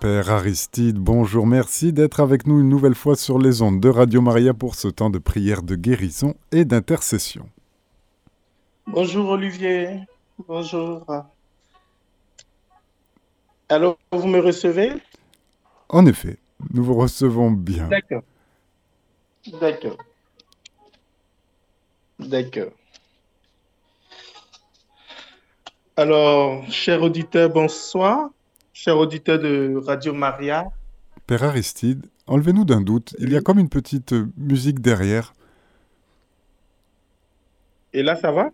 Père 0.00 0.30
Aristide, 0.30 0.96
bonjour, 0.96 1.44
merci 1.44 1.92
d'être 1.92 2.20
avec 2.20 2.46
nous 2.46 2.60
une 2.60 2.68
nouvelle 2.68 2.94
fois 2.94 3.16
sur 3.16 3.36
les 3.36 3.62
ondes 3.62 3.80
de 3.80 3.88
Radio 3.88 4.20
Maria 4.20 4.54
pour 4.54 4.76
ce 4.76 4.86
temps 4.86 5.10
de 5.10 5.18
prière 5.18 5.64
de 5.64 5.74
guérison 5.74 6.36
et 6.52 6.64
d'intercession. 6.64 7.48
Bonjour 8.86 9.30
Olivier, 9.30 10.02
bonjour. 10.46 11.04
Alors, 13.68 13.98
vous 14.12 14.28
me 14.28 14.38
recevez? 14.38 14.92
En 15.88 16.06
effet, 16.06 16.38
nous 16.72 16.84
vous 16.84 16.94
recevons 16.94 17.50
bien. 17.50 17.88
D'accord. 17.88 18.22
D'accord. 19.60 19.98
D'accord. 22.20 22.72
Alors, 25.96 26.64
chers 26.70 27.02
auditeurs, 27.02 27.50
bonsoir. 27.50 28.30
Chers 28.80 28.96
auditeurs 28.96 29.40
de 29.40 29.74
Radio 29.84 30.14
Maria. 30.14 30.70
Père 31.26 31.42
Aristide, 31.42 32.06
enlevez-nous 32.28 32.64
d'un 32.64 32.80
doute. 32.80 33.12
Il 33.18 33.32
y 33.32 33.36
a 33.36 33.40
comme 33.40 33.58
une 33.58 33.68
petite 33.68 34.14
musique 34.36 34.78
derrière. 34.78 35.34
Et 37.92 38.04
là, 38.04 38.14
ça 38.14 38.30
va? 38.30 38.50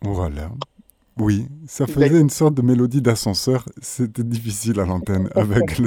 Voilà. 0.00 0.50
Oui, 1.16 1.46
ça 1.68 1.86
faisait 1.86 2.20
une 2.20 2.28
sorte 2.28 2.54
de 2.54 2.62
mélodie 2.62 3.02
d'ascenseur. 3.02 3.68
C'était 3.80 4.24
difficile 4.24 4.80
à 4.80 4.84
l'antenne 4.84 5.28
avec, 5.36 5.80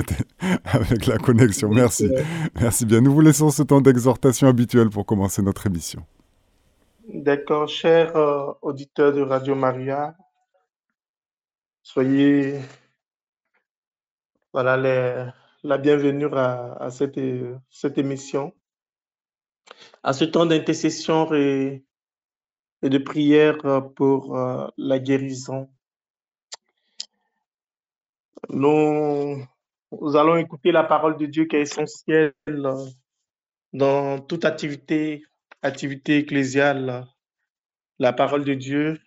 avec 0.63 1.07
la 1.07 1.17
connexion. 1.17 1.67
Merci. 1.67 2.09
Merci 2.61 2.85
bien. 2.85 3.01
Nous 3.01 3.11
vous 3.11 3.19
laissons 3.19 3.49
ce 3.49 3.61
temps 3.61 3.81
d'exhortation 3.81 4.47
habituel 4.47 4.89
pour 4.89 5.05
commencer 5.05 5.41
notre 5.41 5.67
émission. 5.67 6.01
D'accord, 7.13 7.67
chers 7.67 8.15
euh, 8.15 8.53
auditeurs 8.61 9.11
de 9.11 9.21
Radio 9.21 9.53
Maria, 9.53 10.15
Soyez 11.85 12.61
voilà, 14.51 14.75
la 15.63 15.77
bienvenue 15.77 16.25
à, 16.33 16.89
cette, 16.89 17.19
cette, 17.69 17.99
émission, 17.99 18.55
à 20.01 20.11
ce 20.11 20.25
temps 20.25 20.47
d'intercession 20.47 21.31
et, 21.35 21.85
de 22.81 22.97
prière 22.97 23.57
pour 23.95 24.35
euh, 24.35 24.67
la 24.77 24.97
guérison. 24.97 25.69
Nous, 28.49 29.45
nous, 29.91 30.15
allons 30.15 30.37
écouter 30.37 30.71
la 30.71 30.83
parole 30.83 31.17
de 31.17 31.27
Dieu 31.27 31.45
qui 31.45 31.55
est 31.55 31.61
essentielle 31.61 32.33
dans 33.73 34.19
toute 34.21 34.43
activité, 34.43 35.23
activité 35.61 36.17
ecclésiale, 36.17 37.05
la 37.99 38.11
parole 38.11 38.43
de 38.43 38.55
Dieu 38.55 38.99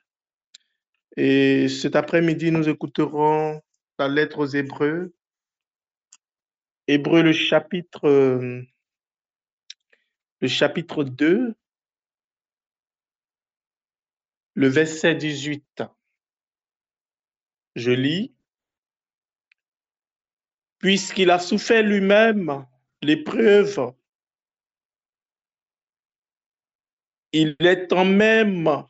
et 1.21 1.69
cet 1.69 1.97
après-midi, 1.97 2.53
nous 2.53 2.69
écouterons 2.69 3.61
la 3.99 4.07
lettre 4.07 4.39
aux 4.39 4.47
Hébreux. 4.47 5.13
Hébreux, 6.87 7.25
le 7.25 7.33
chapitre, 7.33 8.09
euh, 8.09 8.63
le 10.41 10.47
chapitre 10.47 11.03
2, 11.03 11.57
le 14.55 14.69
verset 14.69 15.17
18. 15.17 15.83
Je 17.75 17.91
lis. 17.91 18.33
Puisqu'il 20.79 21.33
a 21.33 21.41
souffert 21.41 21.83
lui-même 21.83 22.65
l'épreuve, 23.03 23.93
il 27.33 27.57
est 27.59 27.93
en 27.93 28.05
même, 28.05 28.85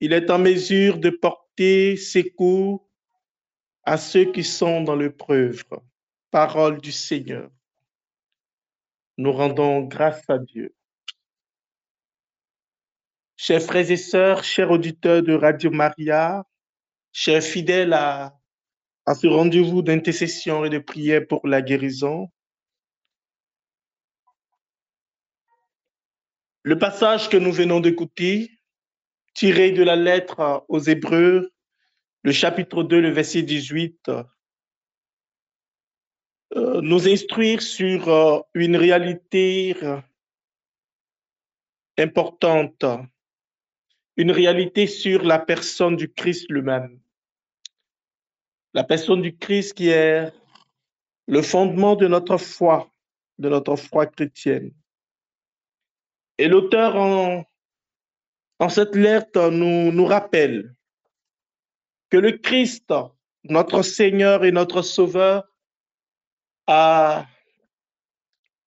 il 0.00 0.12
est 0.12 0.28
en 0.28 0.38
mesure 0.38 0.98
de 0.98 1.08
porter 1.08 1.41
ses 1.58 2.32
coups 2.36 2.84
à 3.84 3.96
ceux 3.96 4.32
qui 4.32 4.44
sont 4.44 4.82
dans 4.82 4.96
l'épreuve. 4.96 5.62
Parole 6.30 6.80
du 6.80 6.92
Seigneur. 6.92 7.50
Nous 9.18 9.32
rendons 9.32 9.82
grâce 9.82 10.28
à 10.30 10.38
Dieu. 10.38 10.74
Chers 13.36 13.62
frères 13.62 13.90
et 13.90 13.96
sœurs, 13.96 14.44
chers 14.44 14.70
auditeurs 14.70 15.22
de 15.22 15.34
Radio 15.34 15.70
Maria, 15.70 16.44
chers 17.12 17.42
fidèles 17.42 17.92
à, 17.92 18.38
à 19.04 19.14
ce 19.14 19.26
rendez-vous 19.26 19.82
d'intercession 19.82 20.64
et 20.64 20.70
de 20.70 20.78
prière 20.78 21.26
pour 21.28 21.46
la 21.46 21.60
guérison, 21.60 22.30
le 26.62 26.78
passage 26.78 27.28
que 27.28 27.36
nous 27.36 27.52
venons 27.52 27.80
d'écouter 27.80 28.61
tiré 29.34 29.72
de 29.72 29.82
la 29.82 29.96
lettre 29.96 30.64
aux 30.68 30.80
Hébreux, 30.80 31.52
le 32.22 32.32
chapitre 32.32 32.82
2, 32.82 33.00
le 33.00 33.10
verset 33.10 33.42
18, 33.42 34.10
euh, 36.54 36.80
nous 36.82 37.08
instruire 37.08 37.62
sur 37.62 38.08
euh, 38.08 38.40
une 38.54 38.76
réalité 38.76 39.76
importante, 41.98 42.84
une 44.16 44.30
réalité 44.30 44.86
sur 44.86 45.24
la 45.24 45.38
personne 45.38 45.96
du 45.96 46.12
Christ 46.12 46.46
lui-même. 46.50 47.00
La 48.74 48.84
personne 48.84 49.22
du 49.22 49.36
Christ 49.36 49.74
qui 49.74 49.88
est 49.88 50.32
le 51.26 51.42
fondement 51.42 51.96
de 51.96 52.06
notre 52.06 52.36
foi, 52.36 52.90
de 53.38 53.48
notre 53.48 53.76
foi 53.76 54.06
chrétienne. 54.06 54.72
Et 56.38 56.48
l'auteur 56.48 56.96
en 56.96 57.44
dans 58.62 58.68
cette 58.68 58.94
lettre 58.94 59.50
nous, 59.50 59.90
nous 59.90 60.04
rappelle 60.06 60.72
que 62.10 62.16
le 62.16 62.30
Christ, 62.38 62.94
notre 63.42 63.82
Seigneur 63.82 64.44
et 64.44 64.52
notre 64.52 64.82
Sauveur, 64.82 65.42
a 66.68 67.26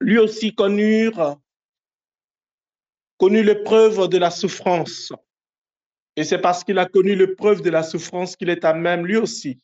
lui 0.01 0.17
aussi 0.17 0.53
connu, 0.53 1.11
connu 3.17 3.41
l'épreuve 3.41 4.09
de 4.09 4.17
la 4.17 4.31
souffrance. 4.31 5.13
Et 6.17 6.25
c'est 6.25 6.39
parce 6.39 6.65
qu'il 6.65 6.77
a 6.77 6.87
connu 6.87 7.15
l'épreuve 7.15 7.61
de 7.61 7.69
la 7.69 7.81
souffrance 7.81 8.35
qu'il 8.35 8.49
est 8.49 8.65
à 8.65 8.73
même 8.73 9.05
lui 9.05 9.15
aussi 9.15 9.63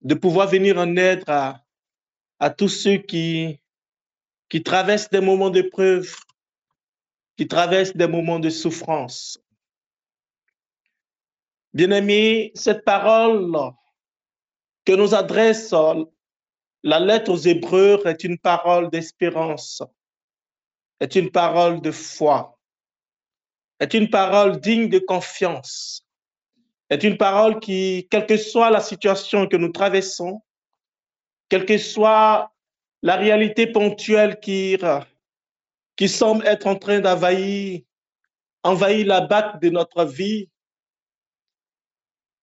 de 0.00 0.14
pouvoir 0.14 0.48
venir 0.48 0.78
en 0.78 0.96
aide 0.96 1.22
à, 1.28 2.50
tous 2.50 2.70
ceux 2.70 2.96
qui, 2.96 3.60
qui 4.48 4.64
traversent 4.64 5.10
des 5.10 5.20
moments 5.20 5.50
d'épreuve, 5.50 6.12
qui 7.36 7.48
traversent 7.48 7.96
des 7.96 8.06
moments 8.06 8.38
de 8.38 8.50
souffrance. 8.50 9.38
Bien-aimés, 11.72 12.52
cette 12.54 12.84
parole 12.84 13.56
que 14.84 14.92
nous 14.92 15.14
adresse 15.14 15.74
la 16.82 17.00
lettre 17.00 17.32
aux 17.32 17.36
Hébreux 17.36 18.02
est 18.04 18.24
une 18.24 18.38
parole 18.38 18.90
d'espérance, 18.90 19.82
est 21.00 21.14
une 21.14 21.30
parole 21.30 21.80
de 21.80 21.90
foi, 21.90 22.58
est 23.80 23.94
une 23.94 24.10
parole 24.10 24.60
digne 24.60 24.88
de 24.88 24.98
confiance, 24.98 26.06
est 26.90 27.04
une 27.04 27.16
parole 27.16 27.60
qui, 27.60 28.06
quelle 28.10 28.26
que 28.26 28.36
soit 28.36 28.70
la 28.70 28.80
situation 28.80 29.46
que 29.46 29.56
nous 29.56 29.70
traversons, 29.70 30.42
quelle 31.48 31.64
que 31.64 31.78
soit 31.78 32.52
la 33.02 33.16
réalité 33.16 33.66
ponctuelle 33.66 34.38
qui 34.40 34.76
qui 36.02 36.08
semble 36.08 36.44
être 36.48 36.66
en 36.66 36.74
train 36.74 36.98
d'envahir 36.98 37.80
envahir 38.64 39.06
la 39.06 39.20
batte 39.20 39.62
de 39.62 39.70
notre 39.70 40.04
vie, 40.04 40.50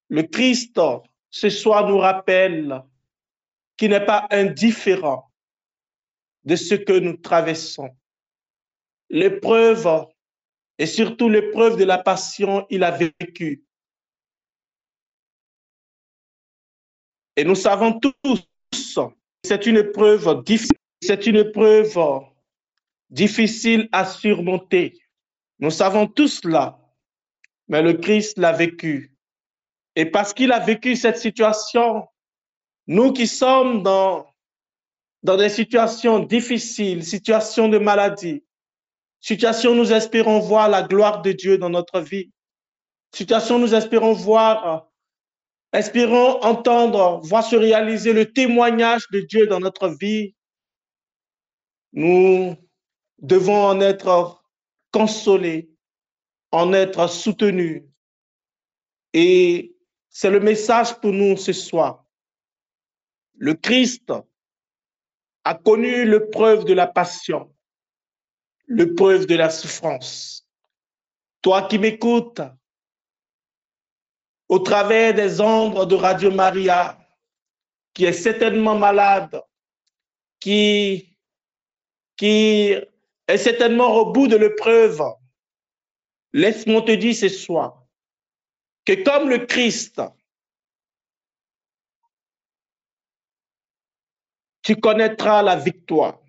le 0.07 0.23
Christ 0.23 0.79
ce 1.29 1.49
soir 1.49 1.89
nous 1.89 1.97
rappelle 1.97 2.81
qu'il 3.75 3.89
n'est 3.89 4.05
pas 4.05 4.27
indifférent 4.31 5.29
de 6.45 6.55
ce 6.55 6.73
que 6.73 6.97
nous 6.99 7.17
traversons. 7.17 7.89
L'épreuve, 9.09 10.07
et 10.77 10.85
surtout 10.85 11.27
l'épreuve 11.27 11.75
de 11.75 11.83
la 11.83 11.97
passion, 11.97 12.65
il 12.69 12.81
a 12.81 12.91
vécu. 12.91 13.65
Et 17.35 17.43
nous 17.43 17.55
savons 17.55 17.99
tous, 17.99 18.47
c'est 19.43 19.65
une 19.65 19.75
épreuve 19.75 20.45
difficile, 20.45 20.77
c'est 21.01 21.27
une 21.27 21.35
épreuve 21.35 21.97
difficile 23.09 23.89
à 23.91 24.05
surmonter. 24.05 24.99
Nous 25.59 25.71
savons 25.71 26.07
tous 26.07 26.41
cela, 26.41 26.79
mais 27.67 27.81
le 27.81 27.93
Christ 27.93 28.37
l'a 28.37 28.51
vécu. 28.51 29.15
Et 29.95 30.05
parce 30.05 30.33
qu'il 30.33 30.51
a 30.51 30.59
vécu 30.59 30.95
cette 30.95 31.17
situation, 31.17 32.07
nous 32.87 33.11
qui 33.11 33.27
sommes 33.27 33.83
dans, 33.83 34.27
dans 35.23 35.37
des 35.37 35.49
situations 35.49 36.19
difficiles, 36.19 37.03
situations 37.03 37.67
de 37.67 37.77
maladie, 37.77 38.43
situations 39.19 39.71
où 39.71 39.75
nous 39.75 39.91
espérons 39.91 40.39
voir 40.39 40.69
la 40.69 40.83
gloire 40.83 41.21
de 41.21 41.31
Dieu 41.31 41.57
dans 41.57 41.69
notre 41.69 41.99
vie, 41.99 42.31
situations 43.13 43.55
où 43.57 43.59
nous 43.59 43.75
espérons 43.75 44.13
voir, 44.13 44.87
espérons 45.73 46.41
entendre, 46.41 47.19
voir 47.23 47.43
se 47.43 47.55
réaliser 47.55 48.13
le 48.13 48.31
témoignage 48.31 49.05
de 49.11 49.19
Dieu 49.21 49.47
dans 49.47 49.59
notre 49.59 49.89
vie, 49.89 50.35
nous 51.91 52.55
devons 53.21 53.65
en 53.67 53.81
être 53.81 54.43
consolés, 54.91 55.69
en 56.51 56.73
être 56.73 57.07
soutenus. 57.07 57.83
Et 59.13 59.75
c'est 60.09 60.29
le 60.29 60.39
message 60.39 60.99
pour 60.99 61.11
nous 61.11 61.37
ce 61.37 61.53
soir. 61.53 62.05
Le 63.35 63.53
Christ 63.53 64.11
a 65.43 65.55
connu 65.55 66.09
l'épreuve 66.09 66.65
de 66.65 66.73
la 66.73 66.87
passion, 66.87 67.53
l'épreuve 68.67 69.25
de 69.25 69.35
la 69.35 69.49
souffrance. 69.49 70.47
Toi 71.41 71.67
qui 71.67 71.79
m'écoutes, 71.79 72.41
au 74.49 74.59
travers 74.59 75.13
des 75.13 75.39
ombres 75.39 75.85
de 75.85 75.95
Radio 75.95 76.31
Maria, 76.31 76.99
qui 77.93 78.05
est 78.05 78.13
certainement 78.13 78.77
malade, 78.77 79.41
qui, 80.39 81.17
qui 82.17 82.75
est 83.29 83.37
certainement 83.37 83.95
au 83.95 84.11
bout 84.11 84.27
de 84.27 84.35
l'épreuve, 84.35 85.03
laisse-moi 86.33 86.81
te 86.81 86.91
dire 86.91 87.15
ce 87.15 87.29
soir 87.29 87.85
que 88.85 89.03
comme 89.03 89.29
le 89.29 89.45
Christ, 89.45 90.01
tu 94.63 94.75
connaîtras 94.77 95.43
la 95.43 95.55
victoire. 95.55 96.19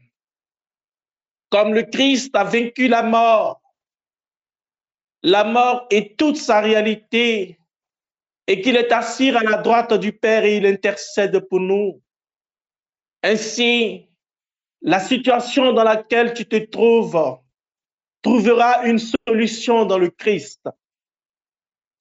Comme 1.49 1.73
le 1.73 1.85
Christ 1.85 2.37
a 2.37 2.45
vaincu 2.45 2.87
la 2.87 3.03
mort, 3.03 3.63
la 5.23 5.45
mort 5.45 5.87
est 5.91 6.19
toute 6.19 6.37
sa 6.37 6.61
réalité 6.61 7.59
et 8.47 8.61
qu'il 8.61 8.77
est 8.77 8.93
assis 8.93 9.31
à 9.31 9.43
la 9.43 9.57
droite 9.57 9.95
du 9.95 10.13
Père 10.13 10.45
et 10.45 10.59
il 10.59 10.67
intercède 10.67 11.39
pour 11.49 11.61
nous. 11.61 12.03
Ainsi, 13.23 14.10
la 14.83 15.01
situation 15.01 15.73
dans 15.73 15.85
laquelle 15.85 16.35
tu 16.35 16.47
te 16.47 16.57
trouves 16.57 17.39
trouvera 18.23 18.87
une 18.87 18.99
solution 18.99 19.85
dans 19.85 19.99
le 19.99 20.11
Christ. 20.11 20.69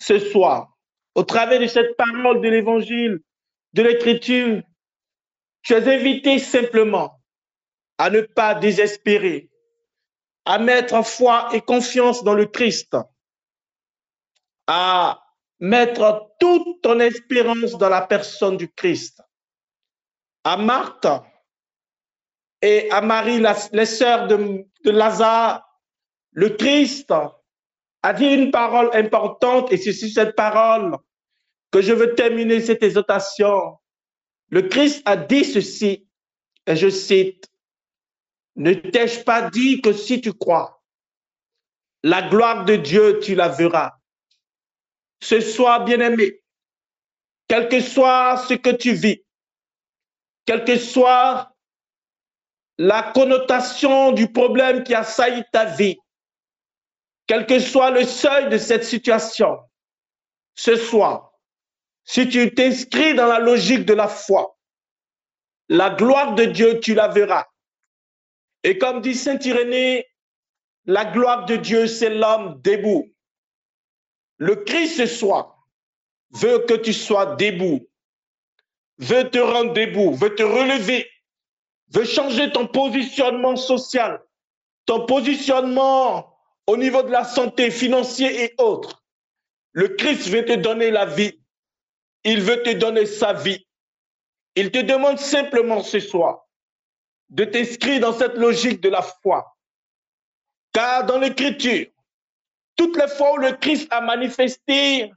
Ce 0.02 0.20
soir, 0.20 0.78
au 1.16 1.24
travers 1.24 1.60
de 1.60 1.68
cette 1.68 1.96
parole 1.98 2.42
de 2.42 2.50
l'Évangile, 2.50 3.20
de 3.74 3.84
l'Écriture, 3.84 4.62
tu 5.62 5.74
es 5.74 5.94
invité 5.94 6.40
simplement 6.40 7.20
à 7.98 8.10
ne 8.10 8.22
pas 8.22 8.56
désespérer, 8.56 9.50
à 10.46 10.58
mettre 10.58 11.04
foi 11.06 11.50
et 11.54 11.62
confiance 11.62 12.24
dans 12.24 12.34
le 12.34 12.46
Christ, 12.46 12.96
à 14.68 15.22
mettre 15.60 16.32
toute 16.40 16.82
ton 16.82 17.00
espérance 17.02 17.78
dans 17.78 17.90
la 17.90 18.02
personne 18.02 18.56
du 18.56 18.72
Christ. 18.72 19.22
À 20.46 20.56
Marthe 20.56 21.08
et 22.62 22.90
à 22.92 23.02
Marie, 23.02 23.42
les 23.72 23.86
sœurs 23.86 24.28
de, 24.28 24.66
Lazare, 24.86 25.66
le 26.32 26.50
Christ 26.50 27.14
a 28.02 28.14
dit 28.14 28.26
une 28.26 28.52
parole 28.52 28.90
importante 28.94 29.72
et 29.72 29.78
c'est 29.78 29.94
sur 29.94 30.10
cette 30.10 30.36
parole 30.36 30.98
que 31.72 31.82
je 31.82 31.94
veux 31.94 32.16
terminer 32.16 32.62
cette 32.62 32.84
exhortation. 32.84 33.78
Le 34.50 34.64
Christ 34.64 35.02
a 35.06 35.16
dit 35.16 35.46
ceci, 35.46 36.08
et 36.66 36.76
je 36.76 36.90
cite, 36.90 37.48
Ne 38.56 38.74
t'ai-je 38.74 39.24
pas 39.24 39.50
dit 39.50 39.82
que 39.82 39.94
si 39.94 40.22
tu 40.22 40.34
crois, 40.34 40.82
la 42.04 42.28
gloire 42.30 42.66
de 42.66 42.76
Dieu, 42.76 43.20
tu 43.20 43.36
la 43.36 43.50
verras 43.50 44.00
ce 45.22 45.42
soir, 45.42 45.84
bien-aimé, 45.84 46.42
quel 47.48 47.68
que 47.68 47.82
soit 47.82 48.38
ce 48.38 48.54
que 48.54 48.70
tu 48.70 48.94
vis, 48.94 49.24
quelle 50.46 50.64
que 50.64 50.78
soit 50.78 51.54
la 52.80 53.04
connotation 53.04 54.14
du 54.14 54.32
problème 54.32 54.86
qui 54.86 54.96
a 54.96 55.04
sailli 55.04 55.44
ta 55.52 55.66
vie, 55.66 55.98
quel 57.28 57.46
que 57.46 57.60
soit 57.60 57.92
le 57.92 58.06
seuil 58.06 58.48
de 58.48 58.58
cette 58.58 58.86
situation, 58.86 59.60
ce 60.56 60.78
soir, 60.78 61.34
si 62.06 62.30
tu 62.30 62.54
t'inscris 62.56 63.14
dans 63.16 63.28
la 63.28 63.40
logique 63.40 63.86
de 63.86 63.94
la 63.94 64.08
foi, 64.08 64.58
la 65.68 65.90
gloire 65.90 66.36
de 66.36 66.46
Dieu, 66.46 66.80
tu 66.80 66.94
la 66.94 67.10
verras. 67.10 67.46
Et 68.64 68.78
comme 68.78 69.02
dit 69.02 69.14
Saint 69.14 69.40
Irénée, 69.40 70.08
la 70.86 71.04
gloire 71.04 71.46
de 71.46 71.58
Dieu, 71.58 71.86
c'est 71.86 72.10
l'homme 72.10 72.62
debout. 72.62 73.14
Le 74.38 74.56
Christ 74.56 74.96
ce 74.96 75.06
soir 75.06 75.68
veut 76.32 76.60
que 76.60 76.76
tu 76.76 76.94
sois 76.94 77.36
debout, 77.36 77.86
veut 79.00 79.30
te 79.30 79.38
rendre 79.38 79.74
debout, 79.74 80.14
veut 80.14 80.34
te 80.34 80.44
relever, 80.44 81.12
veut 81.92 82.06
changer 82.06 82.52
ton 82.52 82.68
positionnement 82.68 83.56
social, 83.56 84.22
ton 84.86 85.06
positionnement 85.06 86.36
au 86.68 86.78
niveau 86.78 87.02
de 87.04 87.12
la 87.12 87.24
santé 87.24 87.72
financière 87.72 88.32
et 88.32 88.54
autres. 88.58 89.04
Le 89.72 89.90
Christ 89.90 90.30
veut 90.30 90.46
te 90.46 90.54
donner 90.54 90.92
la 90.92 91.06
vie. 91.06 91.40
Il 92.24 92.42
veut 92.42 92.62
te 92.64 92.74
donner 92.74 93.06
sa 93.06 93.34
vie. 93.34 93.66
Il 94.56 94.72
te 94.72 94.80
demande 94.80 95.20
simplement 95.20 95.82
ce 95.82 96.00
soir 96.00 96.46
de 97.30 97.46
t'inscrire 97.46 98.02
dans 98.02 98.14
cette 98.14 98.36
logique 98.36 98.82
de 98.82 98.90
la 98.90 99.02
foi. 99.02 99.56
Car 100.74 101.06
dans 101.06 101.20
l'Écriture, 101.20 101.88
toutes 102.76 102.98
les 102.98 103.08
fois 103.08 103.34
où 103.34 103.38
le 103.38 103.54
Christ 103.54 103.88
a 103.92 104.02
manifesté 104.02 105.12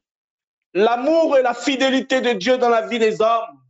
l'amour 0.75 1.37
et 1.39 1.43
la 1.43 1.55
fidélité 1.55 2.21
de 2.21 2.33
Dieu 2.33 2.59
dans 2.59 2.69
la 2.69 2.87
vie 2.87 2.99
des 2.99 3.21
hommes, 3.21 3.61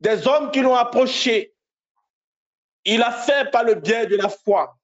des 0.00 0.26
hommes 0.26 0.50
qui 0.50 0.60
l'ont 0.60 0.76
approché, 0.76 1.55
il 2.86 3.02
a 3.02 3.10
fait 3.10 3.50
par 3.50 3.64
le 3.64 3.74
biais 3.74 4.06
de 4.06 4.16
la 4.16 4.28
foi. 4.28 4.78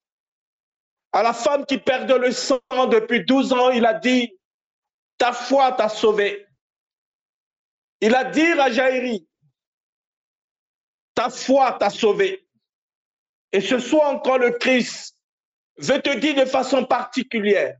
À 1.13 1.23
la 1.23 1.33
femme 1.33 1.65
qui 1.65 1.79
perdait 1.79 2.19
le 2.19 2.33
sang 2.33 2.61
depuis 2.91 3.25
12 3.25 3.53
ans, 3.53 3.71
il 3.71 3.87
a 3.87 3.95
dit, 3.95 4.37
ta 5.19 5.33
foi 5.33 5.73
t'a 5.73 5.89
sauvé. 5.89 6.47
Il 8.01 8.15
a 8.15 8.25
dit 8.25 8.53
à 8.59 8.71
Jaïri, 8.71 9.27
ta 11.15 11.31
foi 11.31 11.73
t'a 11.75 11.91
sauvé. 11.91 12.45
Et 13.53 13.61
ce 13.61 13.79
soir 13.79 14.09
encore, 14.09 14.39
le 14.39 14.51
Christ 14.51 15.17
veut 15.79 16.03
te 16.03 16.17
dire 16.17 16.35
de 16.35 16.45
façon 16.45 16.85
particulière, 16.85 17.77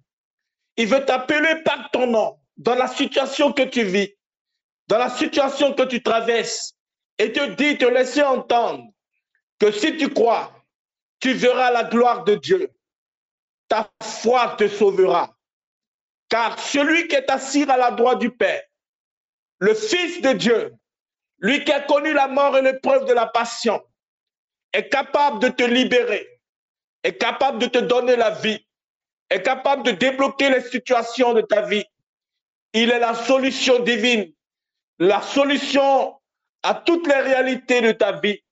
il 0.77 0.87
veut 0.87 1.05
t'appeler 1.05 1.63
par 1.65 1.91
ton 1.91 2.07
nom 2.07 2.39
dans 2.57 2.77
la 2.77 2.87
situation 2.87 3.53
que 3.53 3.63
tu 3.63 3.83
vis, 3.83 4.15
dans 4.87 4.99
la 4.99 5.11
situation 5.11 5.75
que 5.75 5.83
tu 5.83 6.03
traverses, 6.03 6.75
et 7.19 7.33
te 7.33 7.55
dit, 7.55 7.79
te 7.79 7.87
laisser 7.87 8.23
entendre 8.23 8.92
si 9.71 9.97
tu 9.97 10.09
crois, 10.09 10.53
tu 11.21 11.33
verras 11.35 11.71
la 11.71 11.85
gloire 11.85 12.25
de 12.25 12.35
Dieu. 12.35 12.71
Ta 13.69 13.91
foi 14.03 14.57
te 14.59 14.69
sauvera. 14.69 15.35
Car 16.29 16.59
celui 16.59 17.09
qui 17.09 17.15
est 17.15 17.31
assis 17.31 17.65
à 17.65 17.77
la 17.77 17.91
droite 17.91 18.19
du 18.19 18.31
Père, 18.31 18.63
le 19.59 19.75
Fils 19.75 20.21
de 20.23 20.33
Dieu, 20.33 20.75
lui 21.39 21.65
qui 21.65 21.73
a 21.73 21.81
connu 21.81 22.13
la 22.13 22.29
mort 22.29 22.57
et 22.57 22.63
l'épreuve 22.63 23.07
de 23.07 23.13
la 23.13 23.27
passion, 23.27 23.83
est 24.73 24.89
capable 24.89 25.41
de 25.41 25.49
te 25.49 25.63
libérer, 25.63 26.41
est 27.05 27.19
capable 27.19 27.59
de 27.59 27.67
te 27.67 27.79
donner 27.79 28.17
la 28.17 28.31
vie, 28.31 28.67
est 29.31 29.43
capable 29.43 29.83
de 29.83 29.91
débloquer 29.93 30.51
les 30.51 30.63
situations 30.63 31.35
de 31.35 31.43
ta 31.43 31.63
vie. 31.63 31.85
Il 32.73 32.91
est 32.91 32.99
la 32.99 33.15
solution 33.15 33.81
divine, 33.81 34.33
la 34.99 35.21
solution 35.21 36.19
à 36.63 36.75
toutes 36.75 37.07
les 37.07 37.21
réalités 37.21 37.81
de 37.81 37.93
ta 37.93 38.13
vie. 38.13 38.43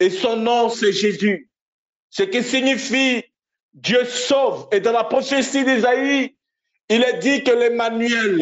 Et 0.00 0.10
son 0.10 0.36
nom, 0.36 0.68
c'est 0.68 0.92
Jésus. 0.92 1.50
Ce 2.10 2.22
qui 2.22 2.42
signifie 2.42 3.24
Dieu 3.72 4.04
sauve. 4.04 4.68
Et 4.72 4.80
dans 4.80 4.92
la 4.92 5.04
prophétie 5.04 5.64
d'Isaïe, 5.64 6.36
il 6.88 7.02
est 7.02 7.18
dit 7.18 7.44
que 7.44 7.50
l'Emmanuel, 7.50 8.40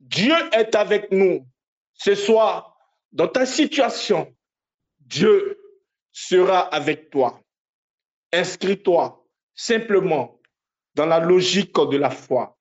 Dieu 0.00 0.34
est 0.52 0.74
avec 0.74 1.10
nous. 1.12 1.46
Ce 1.94 2.14
soir, 2.14 2.76
dans 3.12 3.28
ta 3.28 3.46
situation, 3.46 4.34
Dieu 5.00 5.58
sera 6.12 6.60
avec 6.60 7.10
toi. 7.10 7.40
Inscris-toi 8.32 9.26
simplement 9.54 10.40
dans 10.94 11.06
la 11.06 11.20
logique 11.20 11.74
de 11.74 11.96
la 11.96 12.10
foi. 12.10 12.58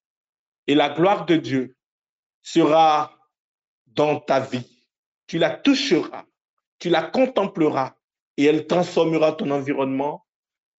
Et 0.67 0.75
la 0.75 0.89
gloire 0.89 1.25
de 1.25 1.35
Dieu 1.35 1.75
sera 2.41 3.17
dans 3.87 4.19
ta 4.19 4.39
vie. 4.39 4.85
Tu 5.27 5.37
la 5.37 5.51
toucheras, 5.51 6.25
tu 6.79 6.89
la 6.89 7.03
contempleras 7.03 7.95
et 8.39 8.45
elle 8.45 8.67
transformera 8.67 9.33
ton 9.33 9.51
environnement 9.51 10.23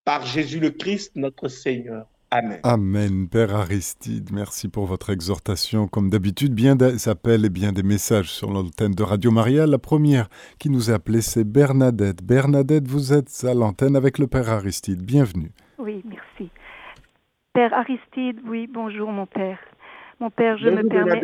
par 0.03 0.25
Jésus 0.25 0.59
le 0.59 0.71
Christ, 0.71 1.11
notre 1.15 1.47
Seigneur. 1.47 2.07
Amen. 2.31 2.59
Amen. 2.63 3.29
Père 3.29 3.55
Aristide, 3.55 4.31
merci 4.33 4.67
pour 4.67 4.87
votre 4.87 5.11
exhortation. 5.11 5.87
Comme 5.87 6.09
d'habitude, 6.09 6.55
bien 6.55 6.75
des 6.75 7.07
appels 7.07 7.45
et 7.45 7.51
bien 7.51 7.71
des 7.71 7.83
messages 7.83 8.31
sur 8.31 8.49
l'antenne 8.49 8.93
de 8.93 9.03
Radio 9.03 9.29
Maria. 9.29 9.67
La 9.67 9.77
première 9.77 10.27
qui 10.57 10.71
nous 10.71 10.89
a 10.89 10.95
appelé, 10.95 11.21
c'est 11.21 11.43
Bernadette. 11.43 12.23
Bernadette, 12.23 12.87
vous 12.87 13.13
êtes 13.13 13.29
à 13.43 13.53
l'antenne 13.53 13.95
avec 13.95 14.17
le 14.17 14.25
Père 14.25 14.49
Aristide. 14.49 15.03
Bienvenue. 15.03 15.51
Oui, 15.77 16.01
merci. 16.03 16.49
Père 17.53 17.73
Aristide, 17.75 18.39
oui, 18.47 18.65
bonjour 18.65 19.11
mon 19.11 19.27
père. 19.27 19.59
Mon 20.19 20.31
père, 20.31 20.57
je 20.57 20.69
me 20.69 20.87
permets. 20.87 21.21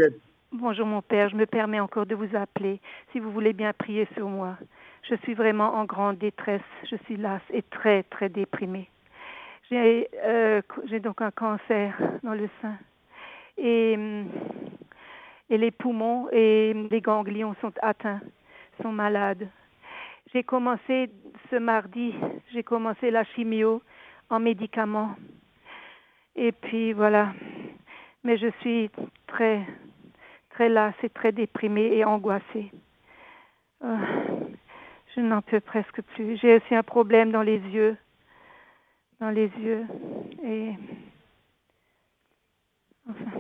Bonjour 0.52 0.86
mon 0.86 1.02
père, 1.02 1.30
je 1.30 1.36
me 1.36 1.48
permets 1.48 1.80
encore 1.80 2.06
de 2.06 2.14
vous 2.14 2.36
appeler 2.36 2.80
si 3.12 3.20
vous 3.20 3.32
voulez 3.32 3.54
bien 3.54 3.74
prier 3.74 4.08
sur 4.16 4.30
moi. 4.30 4.56
Je 5.10 5.16
suis 5.24 5.34
vraiment 5.34 5.74
en 5.76 5.86
grande 5.86 6.18
détresse, 6.18 6.62
je 6.90 6.98
suis 7.06 7.16
lasse 7.16 7.42
et 7.52 7.62
très 7.62 8.04
très 8.04 8.28
déprimée. 8.28 8.90
J'ai 9.70 10.10
euh, 10.24 10.62
donc 11.02 11.22
un 11.22 11.32
cancer 11.32 11.98
dans 12.24 12.34
le 12.34 12.50
sein 12.62 12.78
et, 13.58 13.98
et 15.50 15.58
les 15.58 15.72
poumons 15.72 16.28
et 16.32 16.74
les 16.92 17.02
ganglions 17.02 17.56
sont 17.62 17.72
atteints, 17.82 18.22
sont 18.82 18.92
malades. 18.92 19.48
j'ai 20.34 20.44
commencé 20.44 21.10
ce 21.50 21.56
mardi, 21.56 22.14
j'ai 22.52 22.64
commencé 22.64 23.10
la 23.12 23.24
chimio 23.24 23.82
en 24.30 24.40
médicaments. 24.40 25.16
Et 26.36 26.52
puis 26.52 26.94
voilà. 26.94 27.34
Mais 28.24 28.38
je 28.38 28.48
suis 28.60 28.90
très, 29.28 29.66
très 30.50 30.70
lasse 30.70 30.96
et 31.02 31.10
très 31.10 31.32
déprimée 31.32 31.96
et 31.96 32.04
angoissée. 32.04 32.72
Euh, 33.84 33.98
je 35.18 35.22
n'en 35.22 35.42
peux 35.42 35.60
presque 35.60 36.02
plus. 36.14 36.38
J'ai 36.38 36.56
aussi 36.56 36.76
un 36.76 36.84
problème 36.84 37.32
dans 37.32 37.42
les 37.42 37.58
yeux. 37.58 37.98
Dans 39.20 39.32
les 39.32 39.50
yeux. 39.60 39.86
Et. 40.46 40.74
Enfin. 43.10 43.32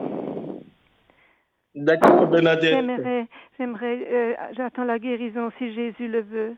D'accord, 1.76 2.28
Bernadette. 2.28 2.74
J'aimerais, 2.74 3.28
j'aimerais, 3.58 4.08
euh, 4.12 4.34
j'attends 4.56 4.86
la 4.86 4.98
guérison 4.98 5.52
si 5.60 5.72
Jésus 5.74 6.08
le 6.08 6.22
veut. 6.22 6.56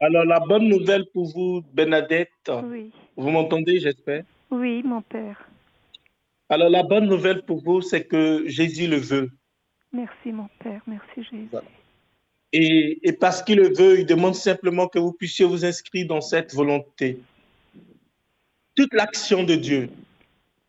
Alors, 0.00 0.24
la 0.26 0.40
bonne 0.40 0.68
nouvelle 0.68 1.06
pour 1.12 1.32
vous, 1.34 1.62
Bernadette. 1.72 2.50
Oui. 2.64 2.92
Vous 3.16 3.30
m'entendez, 3.30 3.80
j'espère? 3.80 4.24
Oui, 4.50 4.82
mon 4.82 5.00
Père. 5.00 5.48
Alors, 6.50 6.68
la 6.68 6.82
bonne 6.82 7.06
nouvelle 7.06 7.42
pour 7.42 7.62
vous, 7.62 7.80
c'est 7.80 8.06
que 8.06 8.46
Jésus 8.46 8.86
le 8.86 8.96
veut. 8.96 9.30
Merci, 9.92 10.32
mon 10.32 10.48
Père. 10.62 10.82
Merci, 10.86 11.24
Jésus. 11.24 11.48
Et, 12.52 12.98
et 13.02 13.12
parce 13.12 13.42
qu'il 13.42 13.58
le 13.58 13.74
veut, 13.74 14.00
il 14.00 14.06
demande 14.06 14.34
simplement 14.34 14.88
que 14.88 14.98
vous 14.98 15.12
puissiez 15.12 15.44
vous 15.44 15.64
inscrire 15.64 16.06
dans 16.06 16.20
cette 16.20 16.54
volonté. 16.54 17.20
Toute 18.74 18.94
l'action 18.94 19.44
de 19.44 19.54
Dieu, 19.54 19.90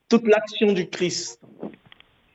toute 0.10 0.28
l'action 0.28 0.74
du 0.74 0.90
Christ, 0.90 1.40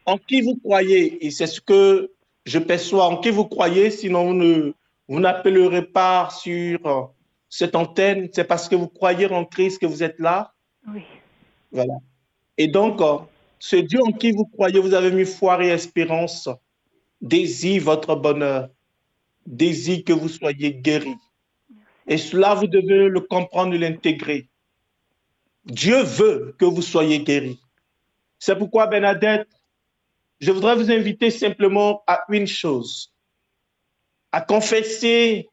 en 0.07 0.19
qui 0.19 0.41
vous 0.41 0.57
croyez, 0.57 1.25
et 1.27 1.31
c'est 1.31 1.47
ce 1.47 1.61
que 1.61 2.11
je 2.47 2.59
perçois, 2.59 3.07
en 3.07 3.17
qui 3.19 3.31
vous 3.31 3.47
croyez, 3.47 3.91
sinon 3.91 4.27
vous 4.27 4.35
ne 4.35 4.73
vous 5.09 5.21
n'appellerez 5.21 5.83
pas 5.83 6.31
sur 6.31 7.13
cette 7.49 7.77
antenne, 7.77 8.29
c'est 8.33 8.45
parce 8.45 8.69
que 8.69 8.75
vous 8.75 8.89
croyez 8.89 9.27
en 9.27 9.45
Christ 9.45 9.79
que 9.79 9.87
vous 9.87 10.03
êtes 10.03 10.19
là. 10.19 10.55
Oui. 10.89 11.03
Voilà. 11.71 11.95
Et 12.57 12.69
donc, 12.69 13.01
ce 13.59 13.77
Dieu 13.77 14.01
en 14.03 14.13
qui 14.13 14.33
vous 14.33 14.47
croyez, 14.47 14.79
vous 14.81 14.95
avez 14.95 15.11
mis 15.11 15.25
foi 15.25 15.63
et 15.65 15.69
espérance, 15.69 16.49
désire 17.21 17.83
votre 17.83 18.15
bonheur, 18.17 18.69
désire 19.47 20.05
que 20.05 20.13
vous 20.13 20.29
soyez 20.29 20.75
guéri. 20.75 21.15
Et 22.07 22.19
cela, 22.19 22.55
vous 22.55 22.67
devez 22.67 23.09
le 23.09 23.21
comprendre 23.21 23.75
et 23.75 23.79
l'intégrer. 23.79 24.49
Dieu 25.65 26.03
veut 26.03 26.55
que 26.59 26.65
vous 26.65 26.83
soyez 26.83 27.21
guéri. 27.21 27.59
C'est 28.39 28.57
pourquoi, 28.57 28.87
Bernadette, 28.87 29.49
je 30.41 30.53
voudrais 30.53 30.77
vous 30.77 30.91
inviter 30.91 31.31
simplement 31.31 32.03
à 32.07 32.25
une 32.29 32.47
chose, 32.47 33.15
à 34.33 34.43
confesser 34.43 35.49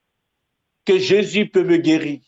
que 0.84 0.98
Jésus 0.98 1.48
peut 1.48 1.64
me 1.64 1.78
guérir. 1.78 2.20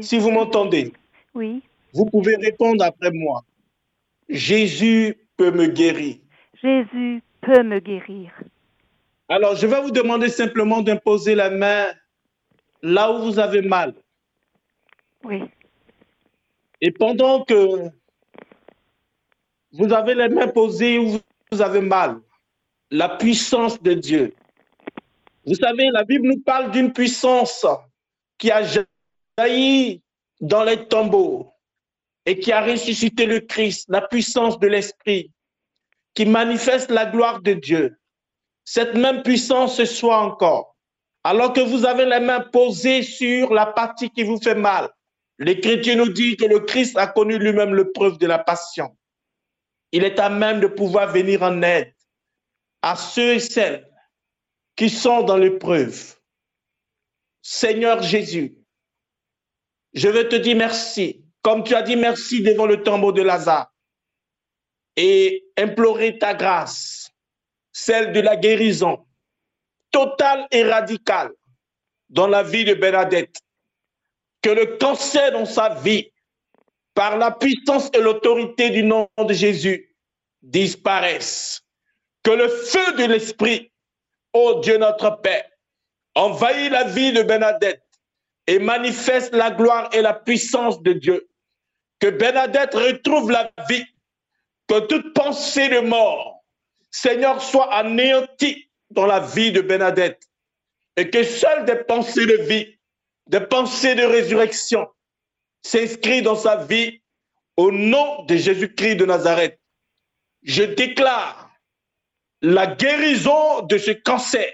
Si 0.00 0.18
vous 0.18 0.30
m'entendez, 0.30 0.92
oui. 1.34 1.62
vous 1.92 2.06
pouvez 2.06 2.36
répondre 2.36 2.84
après 2.84 3.10
moi. 3.12 3.44
Jésus 4.28 5.16
peut 5.36 5.50
me 5.50 5.66
guérir. 5.66 6.16
Jésus 6.62 7.22
peut 7.40 7.62
me 7.62 7.80
guérir. 7.80 8.32
Alors, 9.30 9.54
je 9.54 9.64
vais 9.64 9.80
vous 9.80 9.92
demander 9.92 10.28
simplement 10.28 10.82
d'imposer 10.82 11.36
la 11.36 11.50
main 11.50 11.86
là 12.82 13.12
où 13.12 13.22
vous 13.22 13.38
avez 13.38 13.62
mal. 13.62 13.94
Oui. 15.22 15.44
Et 16.80 16.90
pendant 16.90 17.44
que 17.44 17.90
vous 19.72 19.92
avez 19.92 20.16
les 20.16 20.28
mains 20.28 20.48
posées 20.48 20.98
où 20.98 21.20
vous 21.52 21.62
avez 21.62 21.80
mal, 21.80 22.20
la 22.90 23.08
puissance 23.08 23.80
de 23.80 23.94
Dieu. 23.94 24.34
Vous 25.46 25.54
savez, 25.54 25.90
la 25.92 26.02
Bible 26.02 26.26
nous 26.26 26.40
parle 26.40 26.72
d'une 26.72 26.92
puissance 26.92 27.64
qui 28.36 28.50
a 28.50 28.62
jailli 29.38 30.02
dans 30.40 30.64
les 30.64 30.88
tombeaux 30.88 31.52
et 32.26 32.40
qui 32.40 32.50
a 32.50 32.62
ressuscité 32.62 33.26
le 33.26 33.38
Christ, 33.38 33.86
la 33.90 34.00
puissance 34.00 34.58
de 34.58 34.66
l'Esprit, 34.66 35.30
qui 36.14 36.26
manifeste 36.26 36.90
la 36.90 37.06
gloire 37.06 37.40
de 37.40 37.52
Dieu. 37.52 37.99
Cette 38.64 38.94
même 38.94 39.22
puissance 39.22 39.76
ce 39.76 39.84
soit 39.84 40.18
encore, 40.18 40.76
alors 41.24 41.52
que 41.52 41.60
vous 41.60 41.84
avez 41.84 42.04
les 42.04 42.20
mains 42.20 42.40
posées 42.40 43.02
sur 43.02 43.52
la 43.52 43.66
partie 43.66 44.10
qui 44.10 44.22
vous 44.22 44.40
fait 44.40 44.54
mal. 44.54 44.88
L'Écriture 45.38 45.96
nous 45.96 46.12
dit 46.12 46.36
que 46.36 46.44
le 46.44 46.60
Christ 46.60 46.96
a 46.98 47.06
connu 47.06 47.38
lui-même 47.38 47.74
l'épreuve 47.74 48.18
de 48.18 48.26
la 48.26 48.38
passion. 48.38 48.96
Il 49.92 50.04
est 50.04 50.18
à 50.18 50.28
même 50.28 50.60
de 50.60 50.66
pouvoir 50.66 51.10
venir 51.10 51.42
en 51.42 51.62
aide 51.62 51.94
à 52.82 52.96
ceux 52.96 53.34
et 53.34 53.40
celles 53.40 53.90
qui 54.76 54.88
sont 54.88 55.22
dans 55.22 55.36
l'épreuve. 55.36 56.16
Seigneur 57.42 58.02
Jésus, 58.02 58.56
je 59.92 60.08
veux 60.08 60.28
te 60.28 60.36
dire 60.36 60.56
merci, 60.56 61.24
comme 61.42 61.64
tu 61.64 61.74
as 61.74 61.82
dit 61.82 61.96
merci 61.96 62.42
devant 62.42 62.66
le 62.66 62.82
tombeau 62.82 63.12
de 63.12 63.22
Lazare, 63.22 63.72
et 64.96 65.50
implorer 65.56 66.18
ta 66.18 66.34
grâce, 66.34 67.09
celle 67.72 68.12
de 68.12 68.20
la 68.20 68.36
guérison 68.36 69.04
totale 69.90 70.46
et 70.50 70.64
radicale 70.64 71.30
dans 72.08 72.26
la 72.26 72.42
vie 72.42 72.64
de 72.64 72.74
Bernadette. 72.74 73.36
Que 74.42 74.50
le 74.50 74.78
cancer 74.78 75.32
dans 75.32 75.44
sa 75.44 75.74
vie 75.74 76.10
par 76.94 77.16
la 77.16 77.30
puissance 77.30 77.90
et 77.94 78.00
l'autorité 78.00 78.70
du 78.70 78.82
nom 78.82 79.08
de 79.18 79.32
Jésus, 79.32 79.94
disparaissent. 80.42 81.62
Que 82.22 82.30
le 82.30 82.48
feu 82.48 82.92
de 82.98 83.04
l'Esprit, 83.04 83.72
ô 84.32 84.60
Dieu 84.60 84.78
notre 84.78 85.20
Père, 85.20 85.48
envahit 86.14 86.70
la 86.70 86.84
vie 86.84 87.12
de 87.12 87.22
Bernadette 87.22 87.82
et 88.46 88.58
manifeste 88.58 89.34
la 89.34 89.50
gloire 89.50 89.88
et 89.92 90.02
la 90.02 90.14
puissance 90.14 90.82
de 90.82 90.92
Dieu. 90.92 91.28
Que 92.00 92.08
Bernadette 92.08 92.74
retrouve 92.74 93.30
la 93.30 93.50
vie, 93.68 93.86
que 94.66 94.80
toute 94.80 95.14
pensée 95.14 95.68
de 95.68 95.80
mort, 95.80 96.39
Seigneur, 96.90 97.40
soit 97.40 97.72
anéantie 97.72 98.70
dans 98.90 99.06
la 99.06 99.20
vie 99.20 99.52
de 99.52 99.60
Bernadette 99.60 100.28
et 100.96 101.08
que 101.10 101.22
seules 101.22 101.64
des 101.64 101.76
pensées 101.76 102.26
de 102.26 102.42
vie, 102.42 102.78
des 103.28 103.40
pensées 103.40 103.94
de 103.94 104.02
résurrection, 104.02 104.88
s'inscrit 105.62 106.22
dans 106.22 106.36
sa 106.36 106.64
vie 106.64 107.00
au 107.56 107.70
nom 107.70 108.24
de 108.24 108.36
Jésus-Christ 108.36 108.96
de 108.96 109.06
Nazareth. 109.06 109.60
Je 110.42 110.62
déclare 110.62 111.50
la 112.42 112.66
guérison 112.66 113.62
de 113.62 113.76
ce 113.78 113.90
cancer 113.90 114.50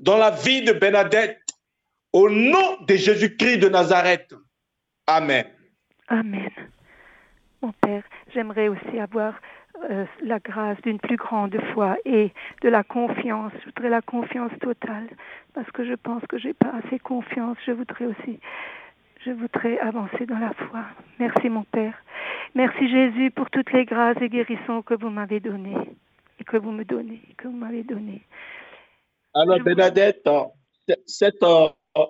dans 0.00 0.18
la 0.18 0.30
vie 0.30 0.62
de 0.62 0.72
Bernadette 0.72 1.40
au 2.12 2.28
nom 2.28 2.80
de 2.82 2.96
Jésus-Christ 2.96 3.58
de 3.58 3.68
Nazareth. 3.68 4.34
Amen. 5.06 5.46
Amen. 6.08 6.50
Mon 7.62 7.72
Père, 7.72 8.02
j'aimerais 8.34 8.68
aussi 8.68 8.98
avoir 8.98 9.34
euh, 9.88 10.04
la 10.22 10.38
grâce 10.38 10.80
d'une 10.82 10.98
plus 10.98 11.16
grande 11.16 11.56
foi 11.72 11.96
et 12.04 12.32
de 12.62 12.68
la 12.68 12.82
confiance. 12.82 13.52
Je 13.60 13.66
voudrais 13.66 13.88
la 13.88 14.02
confiance 14.02 14.52
totale 14.60 15.08
parce 15.54 15.70
que 15.70 15.84
je 15.84 15.94
pense 15.94 16.22
que 16.28 16.38
j'ai 16.38 16.52
pas 16.52 16.72
assez 16.84 16.98
confiance. 16.98 17.56
Je 17.66 17.72
voudrais 17.72 18.06
aussi 18.06 18.38
je 19.24 19.32
voudrais 19.32 19.78
avancer 19.80 20.24
dans 20.26 20.38
la 20.38 20.52
foi. 20.54 20.84
Merci 21.18 21.48
mon 21.48 21.64
Père. 21.64 21.94
Merci 22.54 22.90
Jésus 22.90 23.30
pour 23.30 23.50
toutes 23.50 23.72
les 23.72 23.84
grâces 23.84 24.16
et 24.20 24.28
guérisons 24.28 24.82
que 24.82 24.94
vous 24.94 25.10
m'avez 25.10 25.40
données 25.40 25.76
et 26.38 26.44
que 26.44 26.56
vous 26.56 26.72
me 26.72 26.84
donnez, 26.84 27.20
que 27.36 27.48
vous 27.48 27.56
m'avez 27.56 27.82
données. 27.82 28.22
Alors 29.34 29.60
Bernadette, 29.60 30.28
cette 31.06 31.42
euh, 31.42 31.68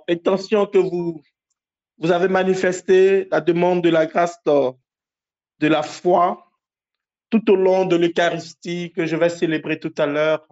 intention 0.08 0.66
que 0.66 0.78
vous, 0.78 1.20
vous 1.98 2.12
avez 2.12 2.28
manifestée, 2.28 3.28
la 3.30 3.40
demande 3.40 3.82
de 3.82 3.90
la 3.90 4.06
grâce 4.06 4.38
de 4.44 5.66
la 5.66 5.82
foi, 5.82 6.49
tout 7.30 7.50
au 7.50 7.56
long 7.56 7.84
de 7.84 7.96
l'Eucharistie 7.96 8.92
que 8.92 9.06
je 9.06 9.16
vais 9.16 9.28
célébrer 9.28 9.78
tout 9.78 9.94
à 9.98 10.06
l'heure, 10.06 10.46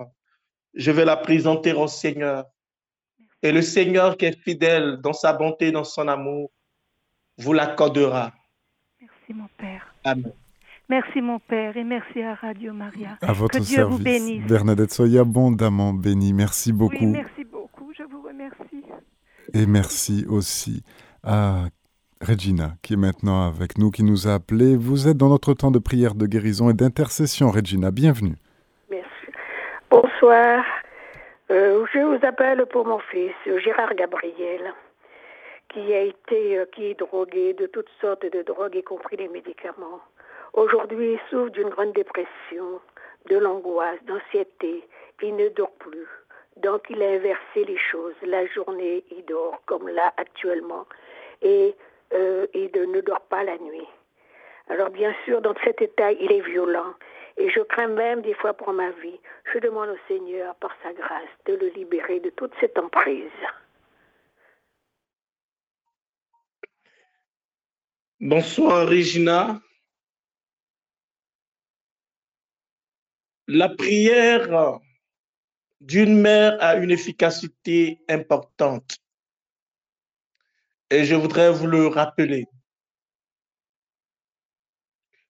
je 0.75 0.91
vais 0.91 1.05
la 1.05 1.17
présenter 1.17 1.73
au 1.73 1.89
Seigneur. 1.89 2.47
Et 3.43 3.53
le 3.53 3.63
Seigneur 3.63 4.17
qui 4.17 4.27
est 4.27 4.39
fidèle 4.41 4.99
dans 5.03 5.13
sa 5.13 5.33
bonté, 5.33 5.71
dans 5.71 5.85
son 5.85 6.09
amour, 6.09 6.51
vous 7.37 7.53
l'accordera. 7.53 8.33
Merci 9.01 9.33
mon 9.35 9.49
Père. 9.57 9.95
Amen. 10.05 10.33
Merci 10.89 11.21
mon 11.21 11.39
Père 11.39 11.77
et 11.77 11.85
merci 11.85 12.23
à 12.23 12.35
Radio 12.35 12.73
Maria. 12.73 13.19
À 13.21 13.33
votre 13.33 13.59
que 13.59 13.65
Dieu 13.65 13.77
service. 13.77 13.99
vous 13.99 14.03
bénisse. 14.03 14.47
Bernadette, 14.47 14.93
soyez 14.93 15.19
abondamment 15.19 15.93
bénie. 15.93 16.33
Merci 16.33 16.73
beaucoup. 16.73 16.97
Oui, 16.97 17.07
merci 17.07 17.45
beaucoup. 17.45 17.93
Je 17.97 18.05
vous 18.05 18.23
remercie. 18.23 18.85
Et 19.53 19.67
merci 19.67 20.25
aussi 20.29 20.83
à 21.23 21.69
Regina, 22.21 22.73
qui 22.83 22.95
est 22.95 22.97
maintenant 22.97 23.47
avec 23.47 23.79
nous, 23.79 23.91
qui 23.91 24.03
nous 24.03 24.27
a 24.27 24.35
appelés. 24.35 24.77
Vous 24.77 25.07
êtes 25.07 25.17
dans 25.17 25.29
notre 25.29 25.55
temps 25.55 25.71
de 25.71 25.79
prière 25.79 26.15
de 26.15 26.27
guérison 26.27 26.69
et 26.69 26.75
d'intercession, 26.75 27.51
Regina. 27.51 27.91
Bienvenue. 27.93 28.35
Merci. 28.91 29.33
Bonsoir. 29.89 30.65
Euh, 31.51 31.87
je 31.93 31.99
vous 32.01 32.27
appelle 32.27 32.67
pour 32.67 32.87
mon 32.87 32.99
fils, 32.99 33.33
Gérard 33.63 33.95
Gabriel, 33.95 34.75
qui 35.69 35.95
a 35.95 36.01
été, 36.01 36.59
euh, 36.59 36.67
qui 36.73 36.87
est 36.87 36.99
drogué 36.99 37.55
de 37.55 37.67
toutes 37.67 37.91
sortes 38.01 38.27
de 38.27 38.43
drogues, 38.43 38.75
y 38.75 38.83
compris 38.83 39.17
les 39.17 39.29
médicaments. 39.29 40.01
Aujourd'hui, 40.55 41.13
il 41.13 41.21
souffre 41.31 41.53
d'une 41.53 41.69
grande 41.69 41.93
dépression, 41.93 42.81
de 43.31 43.39
l'angoisse, 43.39 43.99
d'anxiété. 44.07 44.85
Il 45.23 45.37
ne 45.37 45.49
dort 45.51 45.73
plus. 45.79 46.07
donc 46.57 46.83
il 46.91 47.01
a 47.01 47.11
inversé 47.11 47.65
les 47.65 47.79
choses. 47.79 48.15
La 48.27 48.45
journée, 48.47 49.05
il 49.17 49.25
dort 49.25 49.63
comme 49.67 49.89
là 49.89 50.13
actuellement 50.17 50.85
et 51.43 51.75
euh, 52.13 52.47
il 52.55 52.71
ne 52.73 53.01
dort 53.01 53.27
pas 53.29 53.45
la 53.45 53.59
nuit. 53.59 53.87
Alors 54.69 54.91
bien 54.91 55.15
sûr, 55.25 55.41
dans 55.41 55.55
cet 55.65 55.81
état, 55.81 56.13
il 56.13 56.31
est 56.33 56.41
violent. 56.41 56.95
Et 57.37 57.51
je 57.51 57.61
crains 57.61 57.89
même 57.89 58.23
des 58.23 58.35
fois 58.35 58.53
pour 58.53 58.73
ma 58.73 58.91
vie. 58.91 59.19
Je 59.53 59.59
demande 59.61 59.91
au 59.91 59.99
Seigneur, 60.09 60.55
par 60.57 60.77
sa 60.83 60.93
grâce, 60.93 61.29
de 61.47 61.55
le 61.55 61.69
libérer 61.69 62.21
de 62.21 62.31
toute 62.31 62.53
cette 62.61 62.77
emprise. 62.79 63.31
Bonsoir, 68.21 68.89
Regina. 68.89 69.61
La 73.47 73.69
prière 73.69 74.81
d'une 75.81 76.21
mère 76.21 76.57
a 76.61 76.75
une 76.77 76.91
efficacité 76.91 78.01
importante. 78.09 78.99
Et 80.91 81.05
je 81.05 81.15
voudrais 81.15 81.51
vous 81.51 81.67
le 81.67 81.87
rappeler. 81.87 82.47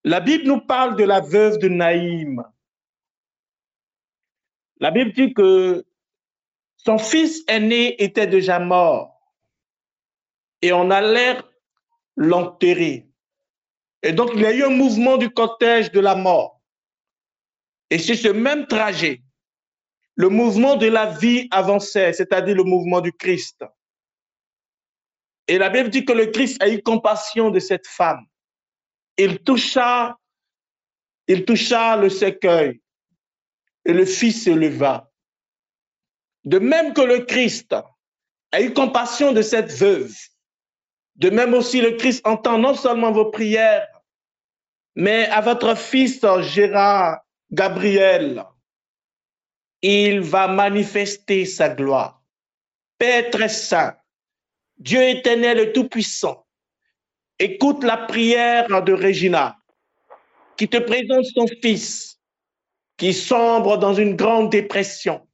La 0.05 0.21
Bible 0.21 0.45
nous 0.45 0.61
parle 0.61 0.97
de 0.97 1.05
la 1.05 1.21
veuve 1.21 1.59
de 1.59 1.69
Naïm. 1.69 2.43
La 4.81 4.91
Bible 4.91 5.13
dit 5.13 5.35
que 5.35 5.85
son 6.77 6.99
fils 6.99 7.43
aîné 7.49 8.03
était 8.03 8.29
déjà 8.29 8.61
mort 8.61 9.19
et 10.63 10.73
on 10.73 10.91
allait 10.91 11.39
l'enterrer. 12.17 13.09
Et 14.03 14.13
donc, 14.13 14.31
il 14.35 14.43
y 14.43 14.47
a 14.47 14.55
eu 14.55 14.63
un 14.63 14.71
mouvement 14.71 15.17
du 15.17 15.31
cortège 15.31 15.91
de 15.91 16.01
la 16.01 16.15
mort. 16.15 16.61
Et 17.91 17.99
c'est 17.99 18.15
ce 18.15 18.29
même 18.29 18.67
trajet, 18.67 19.23
le 20.15 20.29
mouvement 20.29 20.77
de 20.77 20.87
la 20.87 21.07
vie 21.07 21.49
avançait, 21.51 22.13
c'est-à-dire 22.13 22.55
le 22.55 22.65
mouvement 22.65 23.01
du 23.01 23.13
Christ. 23.13 23.65
Et 25.49 25.59
la 25.59 25.71
Bible 25.71 25.89
dit 25.89 26.05
que 26.05 26.13
le 26.13 26.27
Christ 26.27 26.63
a 26.63 26.69
eu 26.69 26.83
compassion 26.83 27.51
de 27.51 27.59
cette 27.59 27.87
femme 27.87 28.25
il 29.19 29.41
toucha, 29.41 30.17
il 31.27 31.45
toucha 31.45 31.97
le 31.97 32.09
cercueil 32.09 32.81
et 33.85 33.93
le 33.93 34.07
fils 34.07 34.45
se 34.45 34.51
leva. 34.51 35.11
De 36.45 36.59
même 36.59 36.95
que 36.95 37.03
le 37.03 37.25
Christ 37.25 37.75
a 38.53 38.63
eu 38.63 38.73
compassion 38.73 39.33
de 39.33 39.43
cette 39.43 39.73
veuve, 39.73 40.17
de 41.17 41.31
même 41.31 41.53
aussi 41.53 41.81
le 41.81 41.93
Christ 41.93 42.27
entend 42.27 42.59
non 42.59 42.75
seulement 42.75 43.13
vos 43.13 43.31
prières, 43.31 43.89
mais 44.95 45.27
à 45.27 45.41
votre 45.41 45.77
fils 45.77 46.25
Gérard 46.41 47.21
Gabriel, 47.51 48.45
il 49.83 50.21
va 50.21 50.49
manifester 50.49 51.45
sa 51.45 51.69
gloire. 51.69 52.23
Père 52.99 53.31
très 53.31 53.49
saint, 53.49 53.97
Dieu 54.79 55.03
éternel 55.03 55.59
et 55.59 55.73
tout-puissant, 55.73 56.47
Écoute 57.41 57.85
la 57.85 57.97
prière 57.97 58.83
de 58.83 58.93
Regina 58.93 59.57
qui 60.57 60.69
te 60.69 60.79
présente 60.79 61.25
son 61.25 61.47
fils 61.63 62.19
qui 62.97 63.15
sombre 63.15 63.79
dans 63.79 63.95
une 63.95 64.17
grande 64.17 64.51
dépression, 64.51 65.27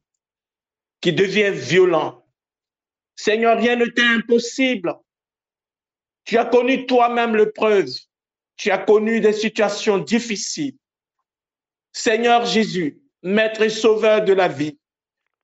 qui 1.00 1.14
devient 1.14 1.50
violent. 1.50 2.26
Seigneur, 3.16 3.56
rien 3.56 3.76
ne 3.76 3.86
t'est 3.86 4.02
impossible. 4.02 4.94
Tu 6.24 6.36
as 6.36 6.44
connu 6.44 6.84
toi-même 6.84 7.36
l'épreuve. 7.36 7.88
Tu 8.56 8.70
as 8.70 8.78
connu 8.78 9.20
des 9.20 9.32
situations 9.32 9.96
difficiles. 9.96 10.76
Seigneur 11.90 12.44
Jésus, 12.44 13.00
Maître 13.22 13.62
et 13.62 13.70
Sauveur 13.70 14.24
de 14.24 14.34
la 14.34 14.48
vie, 14.48 14.78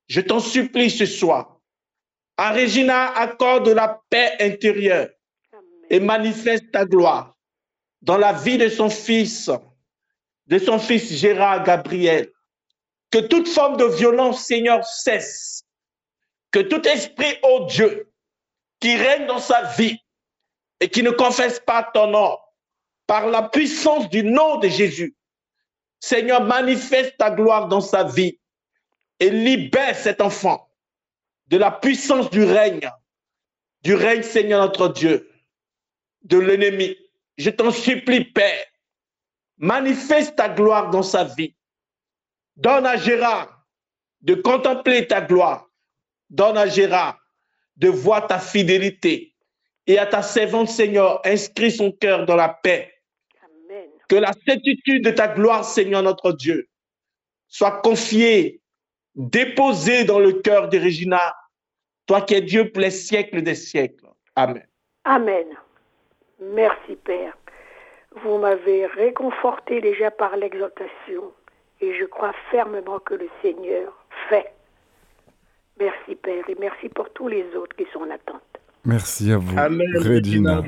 je 0.07 0.21
t'en 0.21 0.39
supplie 0.39 0.91
ce 0.91 1.07
soir. 1.07 1.50
À 2.37 2.53
Regina, 2.53 3.11
accorde 3.11 3.69
la 3.69 4.01
paix 4.09 4.35
intérieure 4.39 5.09
et 5.89 5.99
manifeste 5.99 6.71
ta 6.71 6.85
gloire 6.85 7.35
dans 8.01 8.17
la 8.17 8.33
vie 8.33 8.57
de 8.57 8.69
son 8.69 8.89
fils, 8.89 9.49
de 10.47 10.57
son 10.57 10.79
fils 10.79 11.13
Gérard 11.13 11.63
Gabriel. 11.63 12.31
Que 13.11 13.19
toute 13.19 13.47
forme 13.47 13.77
de 13.77 13.85
violence, 13.85 14.45
Seigneur, 14.45 14.85
cesse. 14.85 15.63
Que 16.51 16.59
tout 16.59 16.87
esprit, 16.87 17.37
ô 17.43 17.65
Dieu, 17.65 18.11
qui 18.79 18.95
règne 18.95 19.27
dans 19.27 19.39
sa 19.39 19.63
vie 19.73 19.97
et 20.79 20.89
qui 20.89 21.03
ne 21.03 21.11
confesse 21.11 21.59
pas 21.59 21.83
ton 21.93 22.07
nom, 22.07 22.37
par 23.05 23.27
la 23.27 23.43
puissance 23.43 24.09
du 24.09 24.23
nom 24.23 24.57
de 24.57 24.69
Jésus, 24.69 25.15
Seigneur, 25.99 26.41
manifeste 26.41 27.17
ta 27.17 27.29
gloire 27.29 27.67
dans 27.67 27.81
sa 27.81 28.03
vie 28.03 28.39
et 29.19 29.29
libère 29.29 29.95
cet 29.95 30.21
enfant 30.21 30.70
de 31.51 31.57
la 31.57 31.69
puissance 31.69 32.29
du 32.29 32.43
règne, 32.43 32.89
du 33.83 33.93
règne, 33.93 34.23
Seigneur 34.23 34.61
notre 34.61 34.87
Dieu 34.87 35.29
de 36.23 36.37
l'ennemi. 36.37 36.95
Je 37.37 37.49
t'en 37.49 37.71
supplie, 37.71 38.23
Père, 38.23 38.65
manifeste 39.57 40.37
ta 40.37 40.47
gloire 40.47 40.89
dans 40.89 41.03
sa 41.03 41.25
vie. 41.25 41.53
Donne 42.55 42.85
à 42.85 42.95
Gérard 42.95 43.65
de 44.21 44.35
contempler 44.35 45.07
ta 45.07 45.19
gloire. 45.19 45.67
Donne 46.29 46.57
à 46.57 46.67
Gérard 46.67 47.19
de 47.75 47.89
voir 47.89 48.27
ta 48.27 48.39
fidélité. 48.39 49.35
Et 49.87 49.97
à 49.97 50.05
ta 50.05 50.21
servante, 50.21 50.69
Seigneur, 50.69 51.19
inscris 51.25 51.71
son 51.71 51.91
cœur 51.91 52.25
dans 52.25 52.35
la 52.37 52.49
paix. 52.49 52.93
Que 54.07 54.15
la 54.15 54.31
certitude 54.47 55.03
de 55.03 55.11
ta 55.11 55.27
gloire, 55.27 55.65
Seigneur 55.65 56.03
notre 56.03 56.31
Dieu, 56.31 56.69
soit 57.47 57.81
confiée, 57.81 58.61
déposée 59.15 60.05
dans 60.05 60.19
le 60.19 60.33
cœur 60.33 60.69
de 60.69 60.77
Regina, 60.77 61.33
toi 62.11 62.19
qui 62.19 62.33
es 62.33 62.41
Dieu 62.41 62.69
pour 62.69 62.81
les 62.81 62.91
siècles 62.91 63.41
des 63.41 63.55
siècles. 63.55 64.07
Amen. 64.35 64.63
Amen. 65.05 65.47
Merci 66.41 66.97
Père. 67.05 67.37
Vous 68.21 68.37
m'avez 68.37 68.85
réconforté 68.85 69.79
déjà 69.79 70.11
par 70.11 70.35
l'exaltation 70.35 71.31
et 71.79 71.97
je 71.97 72.03
crois 72.03 72.33
fermement 72.49 72.99
que 72.99 73.13
le 73.13 73.29
Seigneur 73.41 73.93
fait. 74.27 74.51
Merci 75.79 76.15
Père 76.15 76.43
et 76.49 76.57
merci 76.59 76.89
pour 76.89 77.09
tous 77.11 77.29
les 77.29 77.45
autres 77.55 77.77
qui 77.77 77.85
sont 77.93 77.99
en 77.99 78.09
attente. 78.09 78.41
Merci 78.83 79.31
à 79.31 79.37
vous, 79.37 79.55
Regina. 79.55 80.61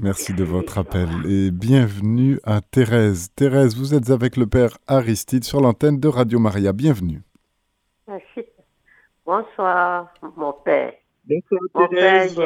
Merci. 0.00 0.32
de 0.32 0.42
votre 0.42 0.78
appel 0.78 1.08
et 1.28 1.52
bienvenue 1.52 2.40
à 2.42 2.62
Thérèse. 2.62 3.28
Thérèse, 3.36 3.76
vous 3.76 3.94
êtes 3.94 4.10
avec 4.10 4.36
le 4.36 4.46
Père 4.46 4.78
Aristide 4.88 5.44
sur 5.44 5.60
l'antenne 5.60 6.00
de 6.00 6.08
Radio 6.08 6.40
Maria. 6.40 6.72
Bienvenue. 6.72 7.22
Merci. 8.08 8.48
Bonsoir, 9.24 10.12
mon 10.36 10.52
Père. 10.52 10.92
Bonsoir, 11.24 11.88
Thérèse. 11.88 12.38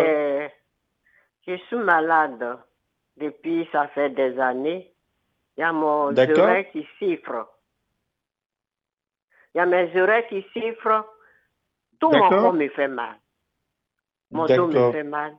Je 1.46 1.56
suis 1.56 1.76
malade 1.76 2.58
depuis, 3.16 3.68
ça 3.72 3.88
fait 3.88 4.10
des 4.10 4.38
années. 4.38 4.92
Il 5.56 5.62
y 5.62 5.64
a 5.64 5.72
mon 5.72 6.16
oreille 6.16 6.70
qui 6.70 6.86
siffre. 6.98 7.48
Il 9.54 9.58
y 9.58 9.60
a 9.60 9.66
mes 9.66 10.00
oreilles 10.00 10.26
qui 10.28 10.46
siffrent. 10.52 11.04
Tout 11.98 12.10
mon 12.10 12.28
corps 12.28 12.52
me 12.52 12.68
fait 12.68 12.86
mal. 12.86 13.16
Mon 14.30 14.46
dos 14.46 14.68
me 14.68 14.92
fait 14.92 15.02
mal. 15.02 15.36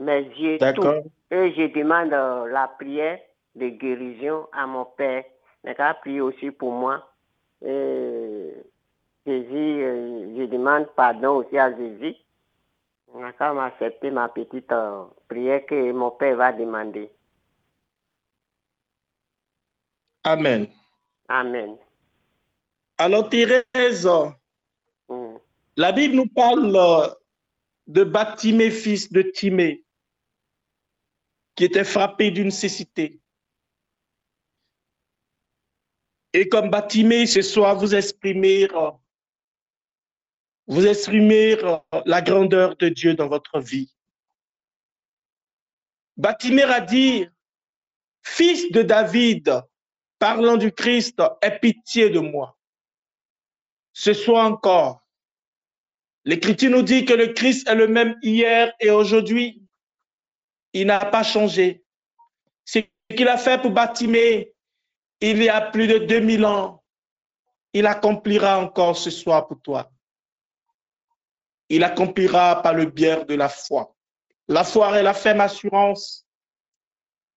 Mes 0.00 0.22
yeux, 0.22 0.58
tout. 0.74 0.82
Et 1.30 1.52
je 1.52 1.72
demande 1.72 2.12
euh, 2.12 2.48
la 2.48 2.66
prière 2.66 3.20
de 3.54 3.68
guérison 3.68 4.48
à 4.52 4.66
mon 4.66 4.86
Père. 4.86 5.24
Il 5.62 5.74
a 5.78 5.94
prié 5.94 6.20
aussi 6.20 6.50
pour 6.50 6.72
moi. 6.72 7.06
Et 7.62 8.29
Jésus, 9.30 9.82
euh, 9.84 10.36
je 10.36 10.44
demande 10.46 10.86
pardon 10.96 11.36
aussi 11.36 11.56
à 11.58 11.74
Jésus 11.76 12.16
on 13.12 13.24
a 13.24 13.32
quand 13.32 13.54
même 13.54 13.64
accepté 13.64 14.10
ma 14.10 14.28
petite 14.28 14.70
euh, 14.72 15.04
prière 15.28 15.64
que 15.66 15.92
mon 15.92 16.10
père 16.10 16.36
va 16.36 16.52
demander. 16.52 17.10
Amen. 20.24 20.68
Amen. 21.28 21.76
Alors 22.98 23.28
Thérèse, 23.28 24.08
mm. 25.08 25.36
la 25.76 25.92
Bible 25.92 26.14
nous 26.14 26.28
parle 26.28 26.74
euh, 26.76 27.08
de 27.86 28.04
Baptimée, 28.04 28.70
fils 28.70 29.10
de 29.10 29.22
Timée, 29.22 29.84
qui 31.56 31.64
était 31.64 31.84
frappé 31.84 32.30
d'une 32.30 32.50
cécité. 32.50 33.18
Et 36.32 36.48
comme 36.48 36.70
Baptimée, 36.70 37.26
ce 37.26 37.42
soir, 37.42 37.76
vous 37.76 37.94
exprimez 37.94 38.68
euh, 38.72 38.90
vous 40.70 40.86
exprimez 40.86 41.58
la 42.06 42.22
grandeur 42.22 42.76
de 42.76 42.88
Dieu 42.88 43.14
dans 43.14 43.26
votre 43.26 43.58
vie. 43.58 43.92
Batimer 46.16 46.62
a 46.62 46.80
dit, 46.80 47.26
Fils 48.22 48.70
de 48.70 48.82
David, 48.82 49.62
parlant 50.20 50.56
du 50.56 50.70
Christ, 50.70 51.20
aie 51.42 51.58
pitié 51.58 52.10
de 52.10 52.20
moi. 52.20 52.56
Ce 53.92 54.12
soir 54.12 54.46
encore, 54.46 55.04
l'Écriture 56.24 56.70
nous 56.70 56.82
dit 56.82 57.04
que 57.04 57.14
le 57.14 57.32
Christ 57.32 57.68
est 57.68 57.74
le 57.74 57.88
même 57.88 58.16
hier 58.22 58.72
et 58.78 58.90
aujourd'hui. 58.90 59.64
Il 60.72 60.86
n'a 60.86 61.00
pas 61.00 61.24
changé. 61.24 61.82
Ce 62.64 62.78
qu'il 63.08 63.26
a 63.26 63.38
fait 63.38 63.60
pour 63.60 63.72
Batimer 63.72 64.54
il 65.20 65.42
y 65.42 65.48
a 65.48 65.60
plus 65.60 65.88
de 65.88 65.98
2000 65.98 66.46
ans, 66.46 66.84
il 67.72 67.86
accomplira 67.86 68.60
encore 68.60 68.96
ce 68.96 69.10
soir 69.10 69.48
pour 69.48 69.60
toi. 69.60 69.90
Il 71.70 71.84
accomplira 71.84 72.60
par 72.62 72.74
le 72.74 72.84
biais 72.84 73.24
de 73.24 73.34
la 73.34 73.48
foi. 73.48 73.94
La 74.48 74.64
foi 74.64 74.98
est 74.98 75.02
la 75.02 75.14
ferme 75.14 75.40
assurance. 75.40 76.26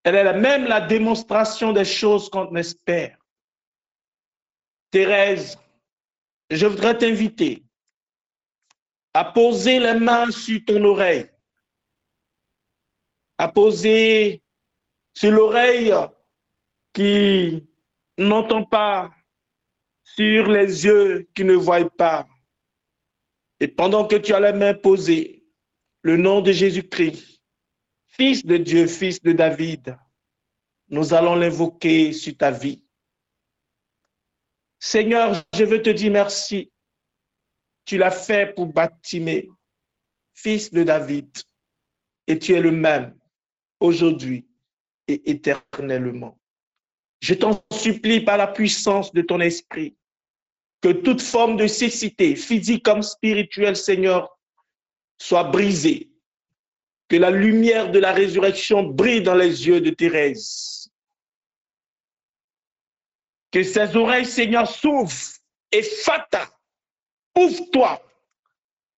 Elle 0.04 0.16
est 0.16 0.34
même 0.34 0.66
la 0.66 0.82
démonstration 0.82 1.72
des 1.72 1.86
choses 1.86 2.30
qu'on 2.30 2.54
espère. 2.56 3.16
Thérèse, 4.92 5.58
je 6.50 6.66
voudrais 6.66 6.98
t'inviter 6.98 7.64
à 9.14 9.24
poser 9.24 9.80
les 9.80 9.94
mains 9.94 10.32
sur 10.32 10.60
ton 10.66 10.84
oreille, 10.84 11.30
à 13.38 13.48
poser 13.48 14.42
sur 15.14 15.32
l'oreille 15.32 15.94
qui 16.92 17.68
n'entend 18.18 18.66
pas, 18.66 19.12
sur 20.04 20.48
les 20.48 20.86
yeux 20.86 21.30
qui 21.36 21.44
ne 21.44 21.54
voient 21.54 21.90
pas. 21.90 22.28
Et 23.64 23.70
pendant 23.70 24.06
que 24.06 24.18
tu 24.18 24.34
as 24.34 24.42
les 24.42 24.52
mains 24.52 24.74
posées, 24.74 25.46
le 26.02 26.18
nom 26.18 26.42
de 26.42 26.52
Jésus-Christ, 26.52 27.42
Fils 28.08 28.46
de 28.46 28.58
Dieu, 28.58 28.88
Fils 28.88 29.22
de 29.22 29.32
David, 29.32 29.98
nous 30.90 31.14
allons 31.14 31.36
l'invoquer 31.36 32.12
sur 32.12 32.36
ta 32.36 32.52
vie. 32.52 32.84
Seigneur, 34.80 35.42
je 35.56 35.64
veux 35.64 35.82
te 35.82 35.92
dire 35.92 36.12
merci. 36.12 36.74
Tu 37.86 37.98
l'as 37.98 38.12
fait 38.12 38.54
pour 38.54 38.66
bâtir, 38.66 39.46
fils 40.34 40.70
de 40.70 40.84
David, 40.84 41.30
et 42.28 42.38
tu 42.38 42.56
es 42.56 42.60
le 42.60 42.72
même 42.72 43.18
aujourd'hui 43.80 44.46
et 45.08 45.32
éternellement. 45.32 46.38
Je 47.22 47.34
t'en 47.34 47.64
supplie 47.72 48.20
par 48.20 48.36
la 48.36 48.48
puissance 48.48 49.14
de 49.14 49.22
ton 49.22 49.40
esprit 49.40 49.96
que 50.84 50.92
toute 50.92 51.22
forme 51.22 51.56
de 51.56 51.66
cécité, 51.66 52.36
physique 52.36 52.84
comme 52.84 53.02
spirituelle, 53.02 53.78
Seigneur, 53.78 54.38
soit 55.18 55.46
brisée. 55.46 56.10
Que 57.08 57.16
la 57.16 57.32
lumière 57.32 57.90
de 57.92 58.00
la 58.00 58.12
résurrection 58.12 58.84
brille 58.84 59.24
dans 59.24 59.36
les 59.36 59.66
yeux 59.66 59.80
de 59.80 59.92
Thérèse. 59.92 60.92
Que 63.52 63.64
ses 63.64 63.96
oreilles, 63.96 64.26
Seigneur, 64.26 64.68
s'ouvrent 64.68 65.14
et 65.72 65.84
fata, 65.84 66.50
ouvre-toi 67.36 68.04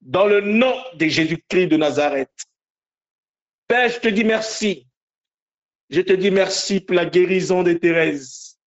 dans 0.02 0.26
le 0.26 0.42
nom 0.42 0.76
de 0.96 1.08
Jésus-Christ 1.08 1.68
de 1.68 1.78
Nazareth. 1.78 2.32
Père, 3.68 3.90
je 3.90 4.00
te 4.00 4.08
dis 4.08 4.24
merci 4.24 4.88
je 5.90 6.02
te 6.02 6.14
dis 6.14 6.32
merci 6.32 6.80
pour 6.80 6.96
la 6.96 7.06
guérison 7.06 7.62
de 7.62 7.74
Thérèse, 7.74 8.58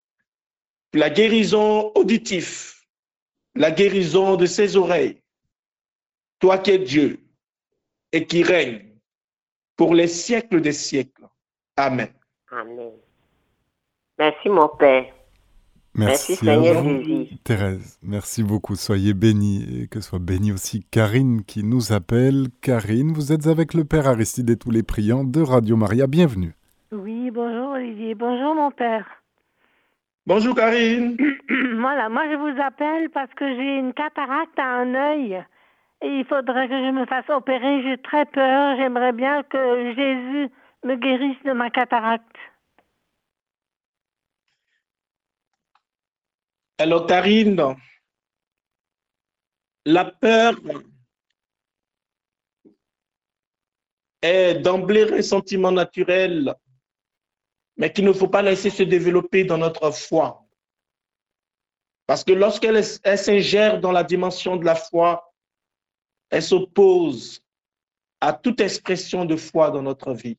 pour 0.92 1.00
la 1.00 1.10
guérison 1.10 1.90
auditive, 1.96 2.77
la 3.58 3.72
guérison 3.72 4.36
de 4.36 4.46
ses 4.46 4.76
oreilles. 4.76 5.20
Toi 6.38 6.58
qui 6.58 6.70
es 6.70 6.78
Dieu 6.78 7.18
et 8.12 8.24
qui 8.24 8.42
règne 8.44 8.84
pour 9.76 9.94
les 9.94 10.06
siècles 10.06 10.60
des 10.60 10.72
siècles. 10.72 11.26
Amen. 11.76 12.08
Amen. 12.50 12.92
Merci 14.18 14.48
mon 14.48 14.68
Père. 14.68 15.12
Merci, 15.94 16.36
Seigneur 16.36 16.84
Jésus. 16.84 17.38
Thérèse, 17.42 17.98
merci 18.02 18.44
beaucoup. 18.44 18.76
Soyez 18.76 19.14
bénie 19.14 19.82
et 19.82 19.88
que 19.88 20.00
soit 20.00 20.20
bénie 20.20 20.52
aussi 20.52 20.84
Karine 20.92 21.42
qui 21.44 21.64
nous 21.64 21.92
appelle. 21.92 22.46
Karine, 22.60 23.12
vous 23.12 23.32
êtes 23.32 23.48
avec 23.48 23.74
le 23.74 23.84
Père 23.84 24.06
Aristide 24.06 24.50
et 24.50 24.56
tous 24.56 24.70
les 24.70 24.84
priants 24.84 25.24
de 25.24 25.40
Radio 25.40 25.76
Maria. 25.76 26.06
Bienvenue. 26.06 26.54
Oui, 26.92 27.32
bonjour 27.32 27.72
Olivier. 27.72 28.14
Bonjour 28.14 28.54
mon 28.54 28.70
père. 28.70 29.17
Bonjour 30.28 30.54
Karine. 30.54 31.16
voilà, 31.80 32.10
moi 32.10 32.30
je 32.30 32.36
vous 32.36 32.60
appelle 32.60 33.08
parce 33.08 33.32
que 33.32 33.48
j'ai 33.48 33.78
une 33.78 33.94
cataracte 33.94 34.58
à 34.58 34.74
un 34.80 34.94
œil 34.94 35.42
et 36.02 36.06
il 36.06 36.26
faudrait 36.26 36.68
que 36.68 36.74
je 36.74 36.90
me 36.90 37.06
fasse 37.06 37.30
opérer. 37.30 37.82
J'ai 37.82 37.96
très 37.96 38.26
peur. 38.26 38.76
J'aimerais 38.76 39.14
bien 39.14 39.42
que 39.44 39.94
Jésus 39.94 40.50
me 40.84 40.96
guérisse 40.96 41.42
de 41.46 41.52
ma 41.52 41.70
cataracte. 41.70 42.36
Alors 46.76 47.06
Karine, 47.06 47.74
la 49.86 50.04
peur 50.04 50.60
est 54.20 54.56
d'emblée 54.56 55.10
un 55.10 55.22
sentiment 55.22 55.72
naturel 55.72 56.54
mais 57.78 57.92
qu'il 57.92 58.04
ne 58.04 58.12
faut 58.12 58.28
pas 58.28 58.42
laisser 58.42 58.70
se 58.70 58.82
développer 58.82 59.44
dans 59.44 59.56
notre 59.56 59.92
foi. 59.92 60.44
Parce 62.06 62.24
que 62.24 62.32
lorsqu'elle 62.32 62.84
s'ingère 62.84 63.80
dans 63.80 63.92
la 63.92 64.02
dimension 64.02 64.56
de 64.56 64.64
la 64.64 64.74
foi, 64.74 65.32
elle 66.30 66.42
s'oppose 66.42 67.42
à 68.20 68.32
toute 68.32 68.60
expression 68.60 69.24
de 69.24 69.36
foi 69.36 69.70
dans 69.70 69.82
notre 69.82 70.12
vie. 70.12 70.36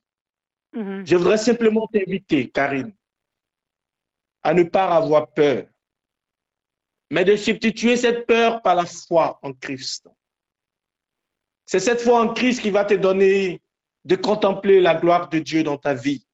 Mm-hmm. 0.75 1.07
Je 1.07 1.15
voudrais 1.15 1.37
simplement 1.37 1.87
t'inviter, 1.87 2.49
Karine, 2.49 2.93
à 4.43 4.53
ne 4.53 4.63
pas 4.63 4.95
avoir 4.95 5.31
peur, 5.31 5.65
mais 7.09 7.23
de 7.23 7.37
substituer 7.37 7.95
cette 7.95 8.27
peur 8.27 8.61
par 8.61 8.75
la 8.75 8.85
foi 8.85 9.39
en 9.41 9.53
Christ. 9.53 10.09
C'est 11.65 11.79
cette 11.79 12.01
foi 12.01 12.21
en 12.21 12.33
Christ 12.33 12.61
qui 12.61 12.69
va 12.69 12.83
te 12.83 12.95
donner 12.95 13.61
de 14.03 14.15
contempler 14.15 14.81
la 14.81 14.95
gloire 14.95 15.29
de 15.29 15.39
Dieu 15.39 15.63
dans 15.63 15.77
ta 15.77 15.93
vie 15.93 16.25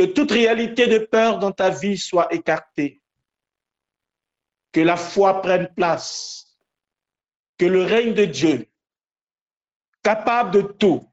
que 0.00 0.06
toute 0.06 0.30
réalité 0.30 0.86
de 0.86 0.96
peur 0.96 1.38
dans 1.38 1.52
ta 1.52 1.68
vie 1.68 1.98
soit 1.98 2.32
écartée. 2.32 3.02
Que 4.72 4.80
la 4.80 4.96
foi 4.96 5.42
prenne 5.42 5.68
place. 5.74 6.56
Que 7.58 7.66
le 7.66 7.82
règne 7.82 8.14
de 8.14 8.24
Dieu, 8.24 8.66
capable 10.02 10.52
de 10.52 10.62
tout, 10.62 11.06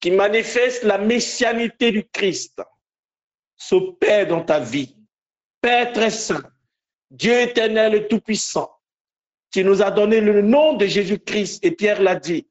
qui 0.00 0.12
manifeste 0.12 0.82
la 0.84 0.96
messianité 0.96 1.92
du 1.92 2.08
Christ, 2.08 2.62
s'opère 3.54 4.26
dans 4.26 4.42
ta 4.42 4.58
vie. 4.58 4.96
Père 5.60 5.92
très 5.92 6.10
saint, 6.10 6.50
Dieu 7.10 7.38
éternel 7.38 7.96
et 7.96 8.08
tout-puissant, 8.08 8.72
qui 9.50 9.62
nous 9.62 9.82
a 9.82 9.90
donné 9.90 10.22
le 10.22 10.40
nom 10.40 10.72
de 10.72 10.86
Jésus-Christ, 10.86 11.62
et 11.62 11.72
Pierre 11.72 12.00
l'a 12.00 12.14
dit, 12.14 12.48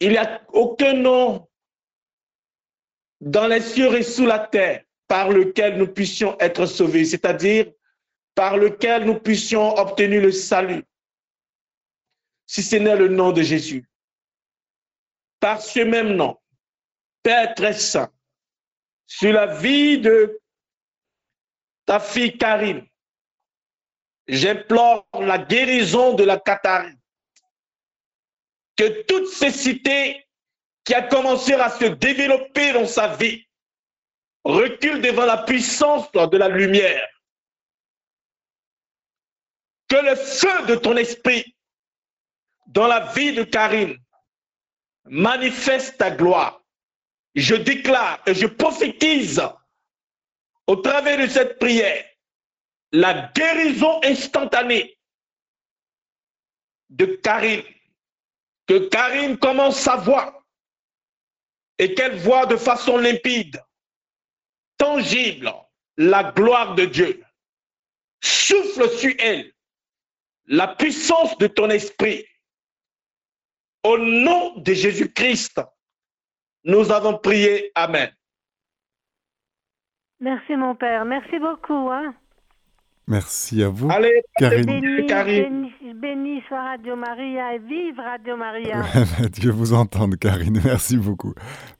il 0.00 0.10
n'y 0.10 0.18
a 0.18 0.42
aucun 0.52 0.92
nom 0.92 1.47
dans 3.20 3.46
les 3.46 3.60
cieux 3.60 3.94
et 3.96 4.02
sous 4.02 4.26
la 4.26 4.38
terre, 4.38 4.84
par 5.06 5.30
lequel 5.30 5.78
nous 5.78 5.88
puissions 5.88 6.38
être 6.38 6.66
sauvés, 6.66 7.04
c'est-à-dire 7.04 7.72
par 8.34 8.56
lequel 8.56 9.04
nous 9.04 9.18
puissions 9.18 9.76
obtenir 9.76 10.22
le 10.22 10.30
salut, 10.30 10.84
si 12.46 12.62
ce 12.62 12.76
n'est 12.76 12.96
le 12.96 13.08
nom 13.08 13.32
de 13.32 13.42
Jésus. 13.42 13.88
Par 15.40 15.60
ce 15.60 15.80
même 15.80 16.14
nom, 16.14 16.38
Père 17.22 17.54
très 17.54 17.74
saint, 17.74 18.12
sur 19.06 19.32
la 19.32 19.46
vie 19.46 19.98
de 19.98 20.40
ta 21.86 21.98
fille 21.98 22.36
Karine, 22.36 22.86
j'implore 24.28 25.08
la 25.14 25.38
guérison 25.38 26.14
de 26.14 26.24
la 26.24 26.38
cataracte. 26.38 26.96
Que 28.76 29.02
toutes 29.02 29.28
ces 29.28 29.50
cités 29.50 30.27
qui 30.88 30.94
a 30.94 31.02
commencé 31.02 31.52
à 31.52 31.68
se 31.68 31.84
développer 31.84 32.72
dans 32.72 32.86
sa 32.86 33.14
vie 33.14 33.46
recule 34.42 35.02
devant 35.02 35.26
la 35.26 35.36
puissance 35.36 36.10
de 36.12 36.36
la 36.38 36.48
lumière. 36.48 37.06
Que 39.86 39.96
le 39.96 40.16
feu 40.16 40.66
de 40.66 40.76
ton 40.76 40.96
esprit 40.96 41.54
dans 42.68 42.86
la 42.86 43.00
vie 43.12 43.34
de 43.34 43.42
Karine 43.42 43.98
manifeste 45.04 45.98
ta 45.98 46.10
gloire. 46.10 46.62
Je 47.34 47.54
déclare 47.54 48.22
et 48.24 48.34
je 48.34 48.46
prophétise 48.46 49.42
au 50.66 50.76
travers 50.76 51.18
de 51.18 51.26
cette 51.26 51.58
prière 51.58 52.02
la 52.92 53.30
guérison 53.36 54.00
instantanée 54.04 54.98
de 56.88 57.04
Karine. 57.04 57.62
Que 58.66 58.88
Karine 58.88 59.36
commence 59.36 59.78
sa 59.80 59.96
voix 59.96 60.37
et 61.78 61.94
qu'elle 61.94 62.16
voit 62.18 62.46
de 62.46 62.56
façon 62.56 62.98
limpide, 62.98 63.62
tangible, 64.76 65.52
la 65.96 66.32
gloire 66.32 66.74
de 66.74 66.84
Dieu. 66.84 67.22
Souffle 68.20 68.88
sur 68.90 69.12
elle 69.18 69.52
la 70.48 70.68
puissance 70.68 71.36
de 71.38 71.46
ton 71.46 71.70
esprit. 71.70 72.24
Au 73.84 73.96
nom 73.96 74.56
de 74.56 74.72
Jésus-Christ, 74.72 75.60
nous 76.64 76.90
avons 76.90 77.18
prié. 77.18 77.70
Amen. 77.74 78.10
Merci 80.20 80.56
mon 80.56 80.74
Père. 80.74 81.04
Merci 81.04 81.38
beaucoup. 81.38 81.90
Hein. 81.90 82.14
Merci 83.08 83.62
à 83.62 83.70
vous. 83.70 83.88
Allez, 83.90 84.22
Karine. 84.36 84.66
Béni, 86.00 86.42
soit 86.46 86.62
Radio 86.62 86.94
Maria 86.94 87.54
et 87.54 87.58
vive 87.58 87.98
Radio 87.98 88.36
Maria. 88.36 88.84
Dieu 89.32 89.50
vous 89.50 89.72
entende, 89.72 90.16
Karine. 90.16 90.60
Merci 90.62 90.98
beaucoup. 90.98 91.32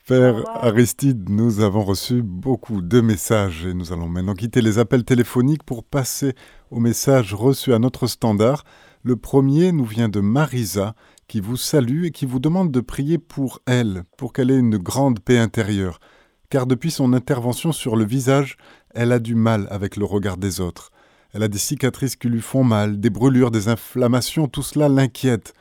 Père 0.06 0.42
Aristide, 0.64 1.28
nous 1.28 1.60
avons 1.60 1.84
reçu 1.84 2.22
beaucoup 2.22 2.80
de 2.80 3.02
messages 3.02 3.66
et 3.66 3.74
nous 3.74 3.92
allons 3.92 4.08
maintenant 4.08 4.34
quitter 4.34 4.62
les 4.62 4.78
appels 4.78 5.04
téléphoniques 5.04 5.62
pour 5.62 5.84
passer 5.84 6.32
aux 6.70 6.80
messages 6.80 7.34
reçus 7.34 7.74
à 7.74 7.78
notre 7.78 8.06
standard. 8.06 8.64
Le 9.02 9.16
premier 9.16 9.70
nous 9.70 9.84
vient 9.84 10.08
de 10.08 10.20
Marisa, 10.20 10.94
qui 11.28 11.40
vous 11.40 11.58
salue 11.58 12.06
et 12.06 12.10
qui 12.10 12.24
vous 12.24 12.40
demande 12.40 12.72
de 12.72 12.80
prier 12.80 13.18
pour 13.18 13.60
elle, 13.66 14.04
pour 14.16 14.32
qu'elle 14.32 14.50
ait 14.50 14.58
une 14.58 14.78
grande 14.78 15.20
paix 15.20 15.38
intérieure, 15.38 16.00
car 16.48 16.66
depuis 16.66 16.90
son 16.90 17.12
intervention 17.12 17.70
sur 17.70 17.96
le 17.96 18.04
visage, 18.04 18.56
elle 18.94 19.12
a 19.12 19.18
du 19.18 19.34
mal 19.34 19.68
avec 19.70 19.96
le 19.96 20.06
regard 20.06 20.38
des 20.38 20.60
autres. 20.60 20.90
Elle 21.34 21.42
a 21.42 21.48
des 21.48 21.58
cicatrices 21.58 22.16
qui 22.16 22.28
lui 22.28 22.40
font 22.40 22.64
mal, 22.64 23.00
des 23.00 23.10
brûlures, 23.10 23.50
des 23.50 23.68
inflammations, 23.68 24.48
tout 24.48 24.62
cela 24.62 24.88
l'inquiète. 24.88 25.52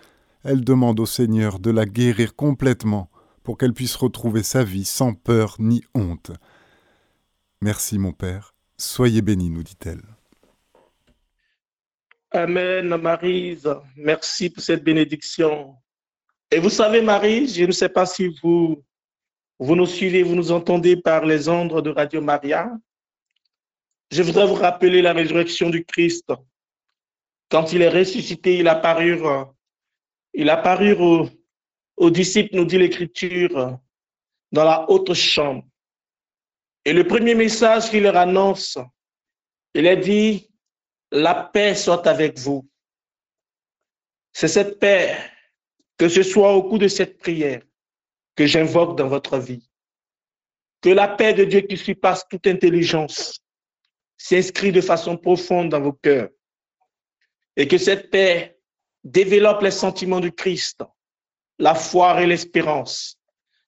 Elle 0.44 0.64
demande 0.64 1.00
au 1.00 1.06
Seigneur 1.06 1.60
de 1.60 1.72
la 1.72 1.86
guérir 1.86 2.36
complètement 2.36 3.10
pour 3.44 3.58
qu'elle 3.58 3.74
puisse 3.74 3.96
retrouver 3.96 4.44
sa 4.44 4.64
vie 4.64 4.86
sans 4.86 5.14
peur 5.14 5.56
ni 5.60 5.84
honte. 5.94 6.32
Merci 7.62 7.98
mon 7.98 8.12
Père, 8.12 8.54
soyez 8.78 9.22
béni, 9.22 9.50
nous 9.50 9.64
dit-elle. 9.64 10.02
Amen, 12.32 12.96
Marise. 12.98 13.70
Merci 13.96 14.50
pour 14.50 14.62
cette 14.62 14.84
bénédiction. 14.84 15.76
Et 16.52 16.60
vous 16.60 16.70
savez, 16.70 17.02
Marie, 17.02 17.48
je 17.48 17.66
ne 17.66 17.72
sais 17.72 17.90
pas 17.90 18.06
si 18.06 18.34
vous, 18.42 18.84
vous 19.60 19.76
nous 19.76 19.86
suivez, 19.86 20.24
vous 20.24 20.36
nous 20.36 20.52
entendez 20.52 20.96
par 20.96 21.26
les 21.26 21.50
ondes 21.50 21.82
de 21.82 21.90
Radio 21.90 22.22
Maria. 22.22 22.72
Je 24.10 24.24
voudrais 24.24 24.48
vous 24.48 24.56
rappeler 24.56 25.02
la 25.02 25.14
résurrection 25.14 25.70
du 25.70 25.84
Christ. 25.84 26.32
Quand 27.50 27.74
il 27.74 27.82
est 27.82 27.90
ressuscité, 27.90 28.58
il 28.58 28.68
apparut, 28.68 29.20
il 30.34 30.50
apparut 30.50 30.96
aux, 31.98 32.10
disciples, 32.10 32.56
nous 32.56 32.66
dit 32.66 32.78
l'Écriture, 32.78 33.78
dans 34.52 34.64
la 34.64 34.90
haute 34.90 35.14
chambre. 35.14 35.66
Et 36.86 36.94
le 36.94 37.06
premier 37.06 37.36
message 37.36 37.90
qu'il 37.90 38.04
leur 38.04 38.16
annonce, 38.16 38.78
il 39.74 39.88
a 39.88 39.96
dit, 39.96 40.50
la 41.12 41.36
paix 41.36 41.76
soit 41.76 42.08
avec 42.08 42.40
vous. 42.40 42.70
C'est 44.32 44.48
cette 44.48 44.80
paix, 44.80 45.18
que 45.98 46.08
ce 46.08 46.24
soit 46.24 46.54
au 46.54 46.64
cours 46.64 46.80
de 46.80 46.88
cette 46.88 47.18
prière, 47.18 47.62
que 48.36 48.46
j'invoque 48.46 48.98
dans 48.98 49.08
votre 49.08 49.38
vie. 49.38 49.70
Que 50.82 50.90
la 50.90 51.08
paix 51.10 51.34
de 51.34 51.44
Dieu 51.44 51.62
qui 51.62 51.76
surpasse 51.76 52.26
toute 52.30 52.48
intelligence 52.48 53.42
s'inscrit 54.18 54.72
de 54.72 54.82
façon 54.82 55.18
profonde 55.18 55.70
dans 55.70 55.82
vos 55.82 55.94
cœurs. 55.94 56.30
Et 57.56 57.68
que 57.68 57.78
cette 57.78 58.10
paix 58.10 58.60
développe 59.04 59.62
les 59.62 59.72
sentiments 59.72 60.20
du 60.20 60.32
Christ, 60.32 60.84
la 61.60 61.76
foi 61.76 62.22
et 62.22 62.28
l'espérance, 62.28 63.20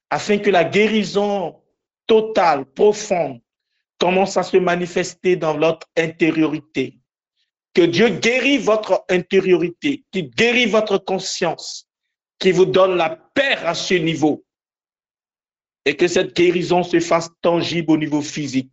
afin 0.10 0.38
que 0.38 0.50
la 0.50 0.64
guérison 0.64 1.62
totale, 2.08 2.66
profonde, 2.66 3.40
commence 4.00 4.38
à 4.38 4.44
se 4.44 4.58
manifester 4.58 5.36
dans 5.36 5.58
votre 5.58 5.88
intériorité 5.98 7.00
que 7.74 7.82
Dieu 7.82 8.10
guérit 8.10 8.58
votre 8.58 9.06
intériorité, 9.10 10.04
qu'il 10.12 10.30
guérit 10.32 10.66
votre 10.66 10.98
conscience, 10.98 11.88
qui 12.38 12.52
vous 12.52 12.66
donne 12.66 12.96
la 12.96 13.10
paix 13.10 13.56
à 13.64 13.74
ce 13.74 13.94
niveau. 13.94 14.44
Et 15.86 15.96
que 15.96 16.08
cette 16.08 16.36
guérison 16.36 16.84
se 16.84 17.00
fasse 17.00 17.30
tangible 17.42 17.92
au 17.92 17.98
niveau 17.98 18.22
physique. 18.22 18.72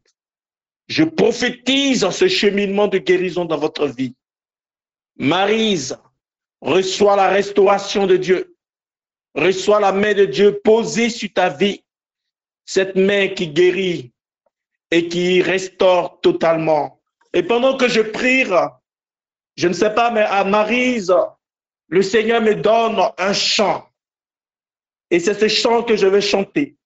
Je 0.88 1.03
prophétise 1.05 2.09
ce 2.11 2.29
cheminement 2.29 2.87
de 2.87 2.99
guérison 2.99 3.44
dans 3.44 3.59
votre 3.59 3.87
vie. 3.87 4.14
Marise, 5.16 5.99
reçois 6.61 7.16
la 7.16 7.29
restauration 7.29 8.07
de 8.07 8.16
Dieu. 8.16 8.57
Reçois 9.35 9.81
la 9.81 9.92
main 9.92 10.14
de 10.14 10.25
Dieu 10.25 10.61
posée 10.62 11.11
sur 11.11 11.33
ta 11.33 11.49
vie. 11.49 11.83
Cette 12.64 12.96
main 12.96 13.29
qui 13.29 13.49
guérit 13.49 14.12
et 14.90 15.09
qui 15.09 15.42
restaure 15.42 16.20
totalement. 16.20 17.01
Et 17.33 17.42
pendant 17.42 17.77
que 17.77 17.88
je 17.88 18.01
prie, 18.01 18.44
je 19.57 19.68
ne 19.68 19.72
sais 19.72 19.90
pas, 19.90 20.11
mais 20.11 20.22
à 20.22 20.44
Marise, 20.44 21.14
le 21.88 22.03
Seigneur 22.03 22.40
me 22.40 22.55
donne 22.55 23.01
un 23.18 23.33
chant. 23.33 23.88
Et 25.11 25.20
c'est 25.20 25.35
ce 25.35 25.49
chant 25.49 25.83
que 25.83 25.96
je 25.96 26.07
vais 26.07 26.20
chanter. 26.20 26.77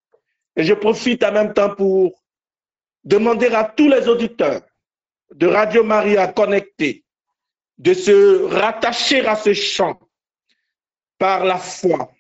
Et 0.57 0.65
je 0.65 0.75
profite 0.75 1.23
en 1.25 1.33
même 1.33 1.55
temps 1.55 1.75
pour 1.75 2.19
demander 3.05 3.49
à 3.49 3.65
tous 3.65 3.89
les 3.89 4.09
auditeurs 4.09 4.63
de 5.35 5.47
Radio 5.47 5.85
Maria 5.85 6.29
connectés 6.29 7.05
de 7.79 7.95
se 7.95 8.45
rattacher 8.45 9.27
à 9.27 9.37
ce 9.37 9.55
chant 9.55 9.99
par 11.19 11.45
la 11.45 11.59
foi. 11.59 12.13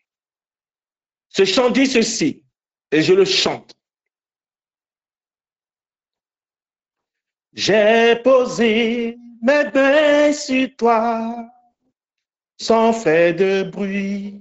Ce 1.28 1.44
chant 1.44 1.70
dit 1.70 1.86
ceci, 1.86 2.44
et 2.90 3.02
je 3.02 3.14
le 3.14 3.24
chante. 3.24 3.74
J'ai 7.52 8.16
posé 8.22 9.16
mes 9.42 9.70
mains 9.72 10.32
sur 10.32 10.68
toi, 10.76 11.36
sans 12.58 12.92
faire 12.92 13.34
de 13.34 13.64
bruit. 13.64 14.40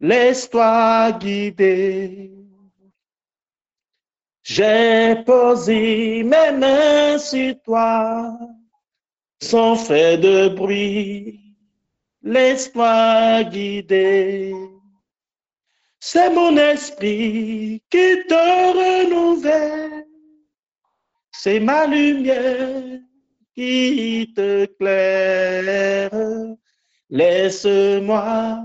Laisse-toi 0.00 1.12
guider. 1.12 2.41
J'ai 4.44 5.22
posé 5.24 6.24
mes 6.24 6.52
mains 6.52 7.18
sur 7.18 7.54
toi, 7.62 8.36
sans 9.40 9.76
faire 9.76 10.18
de 10.18 10.48
bruit. 10.48 11.40
Laisse-toi 12.22 13.44
guider. 13.44 14.52
C'est 16.00 16.30
mon 16.30 16.56
esprit 16.56 17.82
qui 17.88 18.16
te 18.28 18.34
renouvelle. 19.04 20.06
C'est 21.30 21.60
ma 21.60 21.86
lumière 21.86 23.00
qui 23.54 24.32
te 24.34 24.66
claire. 24.78 26.10
Laisse-moi 27.10 28.58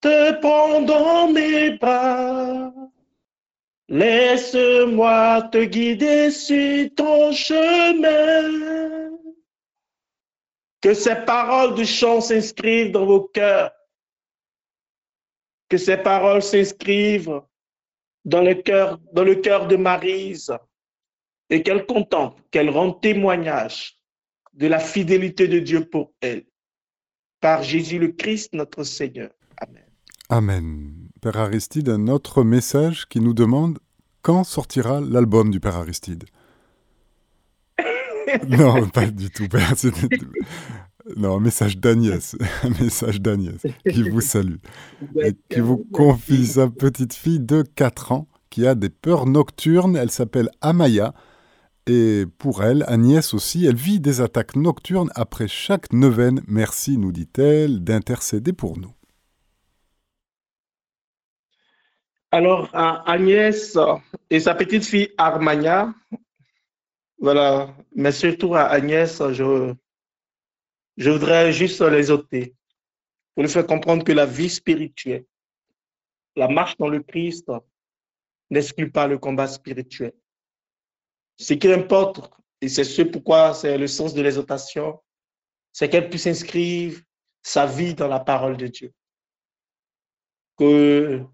te 0.00 0.32
prendre 0.40 0.86
dans 0.86 1.28
mes 1.32 1.78
bras. 1.78 2.72
Laisse-moi 3.90 5.42
te 5.50 5.64
guider 5.64 6.30
sur 6.30 6.88
ton 6.94 7.32
chemin. 7.32 9.10
Que 10.80 10.94
ces 10.94 11.16
paroles 11.26 11.74
du 11.74 11.84
chant 11.84 12.20
s'inscrivent 12.20 12.92
dans 12.92 13.04
vos 13.04 13.22
cœurs. 13.22 13.72
Que 15.68 15.76
ces 15.76 15.96
paroles 15.96 16.40
s'inscrivent 16.40 17.42
dans 18.24 18.42
le 18.42 18.54
cœur, 18.54 18.98
de 19.66 19.76
Marise 19.76 20.52
et 21.48 21.64
qu'elle 21.64 21.84
contemple, 21.84 22.40
qu'elle 22.52 22.70
rend 22.70 22.92
témoignage 22.92 23.96
de 24.52 24.68
la 24.68 24.78
fidélité 24.78 25.48
de 25.48 25.58
Dieu 25.58 25.84
pour 25.84 26.12
elle. 26.20 26.44
Par 27.40 27.64
Jésus 27.64 27.98
le 27.98 28.12
Christ, 28.12 28.52
notre 28.52 28.84
Seigneur. 28.84 29.30
Amen. 29.56 29.84
Amen. 30.28 30.99
Père 31.20 31.36
Aristide, 31.36 31.90
un 31.90 32.08
autre 32.08 32.42
message 32.42 33.06
qui 33.06 33.20
nous 33.20 33.34
demande 33.34 33.78
quand 34.22 34.42
sortira 34.42 35.00
l'album 35.02 35.50
du 35.50 35.60
Père 35.60 35.76
Aristide 35.76 36.24
Non, 38.48 38.88
pas 38.88 39.06
du 39.06 39.28
tout, 39.28 39.46
Père. 39.46 39.74
Non, 41.16 41.36
un 41.36 41.40
message 41.40 41.76
d'Agnès, 41.78 42.36
un 42.62 42.70
message 42.82 43.20
d'Agnès 43.20 43.60
qui 43.88 44.08
vous 44.08 44.20
salue 44.20 44.56
et 45.22 45.34
qui 45.50 45.60
vous 45.60 45.84
confie 45.92 46.46
sa 46.46 46.68
petite 46.68 47.12
fille 47.12 47.40
de 47.40 47.62
4 47.74 48.12
ans 48.12 48.28
qui 48.48 48.66
a 48.66 48.74
des 48.74 48.88
peurs 48.90 49.26
nocturnes. 49.26 49.96
Elle 49.96 50.10
s'appelle 50.10 50.48
Amaya 50.62 51.12
et 51.86 52.24
pour 52.38 52.62
elle, 52.62 52.84
Agnès 52.86 53.34
aussi, 53.34 53.66
elle 53.66 53.76
vit 53.76 54.00
des 54.00 54.20
attaques 54.22 54.56
nocturnes 54.56 55.10
après 55.14 55.48
chaque 55.48 55.92
neuvaine. 55.92 56.40
Merci, 56.46 56.96
nous 56.96 57.12
dit-elle, 57.12 57.82
d'intercéder 57.82 58.52
pour 58.52 58.78
nous. 58.78 58.92
Alors, 62.32 62.70
Agnès 62.72 63.76
et 64.30 64.38
sa 64.38 64.54
petite 64.54 64.84
fille 64.84 65.12
Armania, 65.18 65.92
voilà, 67.18 67.74
mais 67.94 68.12
surtout 68.12 68.54
à 68.54 68.62
Agnès, 68.66 69.20
je, 69.32 69.74
je 70.96 71.10
voudrais 71.10 71.52
juste 71.52 71.80
les 71.80 72.10
ôter 72.10 72.54
pour 73.34 73.42
lui 73.42 73.50
faire 73.50 73.66
comprendre 73.66 74.04
que 74.04 74.12
la 74.12 74.26
vie 74.26 74.48
spirituelle, 74.48 75.24
la 76.36 76.46
marche 76.46 76.76
dans 76.76 76.88
le 76.88 77.02
Christ 77.02 77.50
n'exclut 78.50 78.90
pas 78.90 79.08
le 79.08 79.18
combat 79.18 79.48
spirituel. 79.48 80.12
Ce 81.36 81.54
qui 81.54 81.72
importe, 81.72 82.30
et 82.60 82.68
c'est 82.68 82.84
ce 82.84 83.02
pourquoi 83.02 83.54
c'est 83.54 83.76
le 83.76 83.86
sens 83.86 84.14
de 84.14 84.22
l'exhortation, 84.22 85.00
c'est 85.72 85.88
qu'elle 85.88 86.08
puisse 86.08 86.26
inscrire 86.26 87.00
sa 87.42 87.66
vie 87.66 87.94
dans 87.94 88.08
la 88.08 88.20
parole 88.20 88.56
de 88.56 88.66
Dieu. 88.66 88.92
Que, 90.56 91.24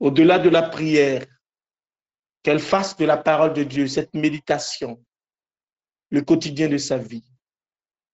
au-delà 0.00 0.38
de 0.38 0.48
la 0.48 0.62
prière, 0.62 1.26
qu'elle 2.42 2.60
fasse 2.60 2.96
de 2.96 3.04
la 3.04 3.16
parole 3.16 3.52
de 3.52 3.64
Dieu 3.64 3.86
cette 3.88 4.14
méditation, 4.14 5.04
le 6.10 6.22
quotidien 6.22 6.68
de 6.68 6.78
sa 6.78 6.96
vie. 6.96 7.24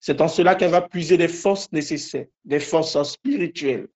C'est 0.00 0.20
en 0.20 0.28
cela 0.28 0.54
qu'elle 0.54 0.70
va 0.70 0.82
puiser 0.82 1.16
des 1.16 1.28
forces 1.28 1.70
nécessaires, 1.72 2.26
des 2.44 2.60
forces 2.60 3.00
spirituelles, 3.02 3.88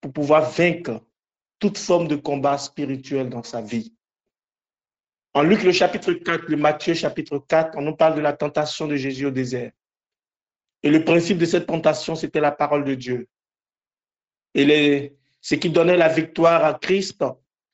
pour 0.00 0.12
pouvoir 0.12 0.50
vaincre 0.50 1.04
toute 1.58 1.78
forme 1.78 2.08
de 2.08 2.16
combat 2.16 2.58
spirituel 2.58 3.28
dans 3.28 3.42
sa 3.42 3.60
vie. 3.60 3.94
En 5.34 5.42
Luc 5.42 5.62
le 5.62 5.72
chapitre 5.72 6.12
4, 6.12 6.46
le 6.48 6.56
Matthieu 6.56 6.94
chapitre 6.94 7.38
4, 7.38 7.76
on 7.76 7.82
nous 7.82 7.94
parle 7.94 8.16
de 8.16 8.20
la 8.20 8.32
tentation 8.32 8.88
de 8.88 8.96
Jésus 8.96 9.26
au 9.26 9.30
désert. 9.30 9.70
Et 10.82 10.90
le 10.90 11.04
principe 11.04 11.38
de 11.38 11.44
cette 11.44 11.66
tentation, 11.66 12.16
c'était 12.16 12.40
la 12.40 12.50
parole 12.50 12.84
de 12.84 12.94
Dieu. 12.94 13.28
Et 14.54 14.64
les, 14.64 15.19
ce 15.40 15.54
qui 15.54 15.70
donnait 15.70 15.96
la 15.96 16.08
victoire 16.08 16.64
à 16.64 16.74
Christ, 16.74 17.24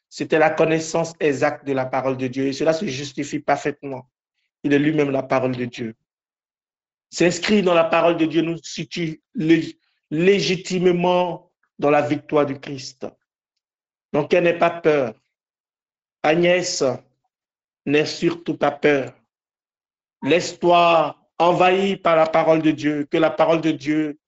c'était 0.08 0.38
la 0.38 0.50
connaissance 0.50 1.14
exacte 1.20 1.66
de 1.66 1.72
la 1.72 1.84
parole 1.86 2.16
de 2.16 2.28
Dieu. 2.28 2.46
Et 2.46 2.52
cela 2.52 2.72
se 2.72 2.86
justifie 2.86 3.40
parfaitement. 3.40 4.08
Il 4.62 4.72
est 4.72 4.78
lui-même 4.78 5.10
la 5.10 5.22
parole 5.22 5.56
de 5.56 5.64
Dieu. 5.64 5.94
S'inscrit 7.10 7.62
dans 7.62 7.74
la 7.74 7.84
parole 7.84 8.16
de 8.16 8.26
Dieu 8.26 8.42
nous 8.42 8.58
situe 8.58 9.22
légitimement 10.10 11.50
dans 11.78 11.90
la 11.90 12.02
victoire 12.02 12.46
du 12.46 12.58
Christ. 12.58 13.06
Donc, 14.12 14.32
elle 14.32 14.44
n'est 14.44 14.58
pas 14.58 14.70
peur. 14.70 15.14
Agnès 16.22 16.82
n'est 17.84 18.06
surtout 18.06 18.56
pas 18.56 18.70
peur. 18.70 19.12
Laisse-toi 20.22 21.16
envahir 21.38 22.00
par 22.02 22.16
la 22.16 22.26
parole 22.26 22.62
de 22.62 22.70
Dieu, 22.70 23.06
que 23.10 23.18
la 23.18 23.30
parole 23.30 23.60
de 23.60 23.70
Dieu, 23.70 24.18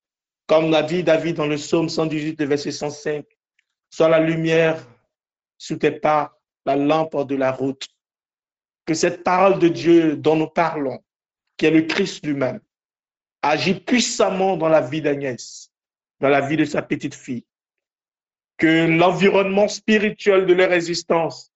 comme 0.49 0.71
l'a 0.71 0.83
dit 0.83 1.05
David 1.05 1.37
dans 1.37 1.47
le 1.47 1.57
psaume 1.57 1.91
118, 1.91 2.43
verset 2.43 2.73
105, 2.73 3.25
soit 3.91 4.09
la 4.09 4.19
lumière 4.19 4.83
sous 5.59 5.77
tes 5.77 5.93
pas, 5.93 6.41
la 6.65 6.75
lampe 6.75 7.27
de 7.27 7.37
la 7.37 7.53
route. 7.53 7.87
Que 8.87 8.95
cette 8.95 9.23
parole 9.23 9.59
de 9.59 9.69
Dieu 9.69 10.17
dont 10.17 10.37
nous 10.37 10.49
parlons, 10.49 11.05
qui 11.59 11.67
est 11.67 11.71
le 11.71 11.83
Christ 11.83 12.25
lui-même, 12.25 12.61
agit 13.43 13.75
puissamment 13.75 14.57
dans 14.57 14.71
la 14.71 14.81
vie 14.81 15.03
d'Agnès, 15.03 15.71
dans 16.19 16.31
la 16.31 16.41
vie 16.41 16.57
de 16.57 16.65
sa 16.65 16.81
petite 16.81 17.15
fille. 17.15 17.45
Que 18.57 18.87
l'environnement 18.87 19.69
spirituel 19.69 20.47
de 20.47 20.55
leur 20.55 20.73
existence 20.73 21.53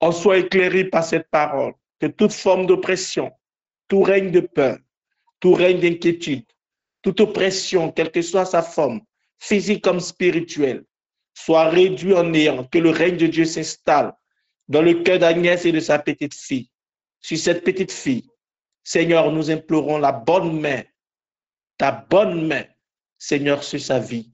en 0.00 0.10
soit 0.10 0.38
éclairé 0.38 0.84
par 0.84 1.04
cette 1.04 1.28
parole. 1.30 1.74
Que 2.00 2.06
toute 2.06 2.32
forme 2.32 2.64
d'oppression, 2.64 3.30
tout 3.88 4.02
règne 4.02 4.30
de 4.30 4.40
peur, 4.40 4.78
tout 5.38 5.52
règne 5.52 5.80
d'inquiétude, 5.80 6.46
toute 7.02 7.20
oppression, 7.20 7.90
quelle 7.92 8.10
que 8.10 8.22
soit 8.22 8.44
sa 8.44 8.62
forme, 8.62 9.00
physique 9.38 9.82
comme 9.82 10.00
spirituelle, 10.00 10.84
soit 11.34 11.70
réduit 11.70 12.14
en 12.14 12.24
néant, 12.24 12.64
que 12.64 12.78
le 12.78 12.90
règne 12.90 13.16
de 13.16 13.26
Dieu 13.26 13.44
s'installe 13.44 14.14
dans 14.68 14.82
le 14.82 14.94
cœur 15.02 15.18
d'Agnès 15.18 15.64
et 15.64 15.72
de 15.72 15.80
sa 15.80 15.98
petite 15.98 16.34
fille. 16.34 16.70
Sur 17.20 17.38
cette 17.38 17.64
petite 17.64 17.92
fille, 17.92 18.28
Seigneur, 18.84 19.30
nous 19.32 19.50
implorons 19.50 19.98
la 19.98 20.12
bonne 20.12 20.60
main, 20.60 20.82
ta 21.76 21.92
bonne 21.92 22.46
main, 22.46 22.64
Seigneur, 23.18 23.62
sur 23.62 23.80
sa 23.80 23.98
vie. 23.98 24.32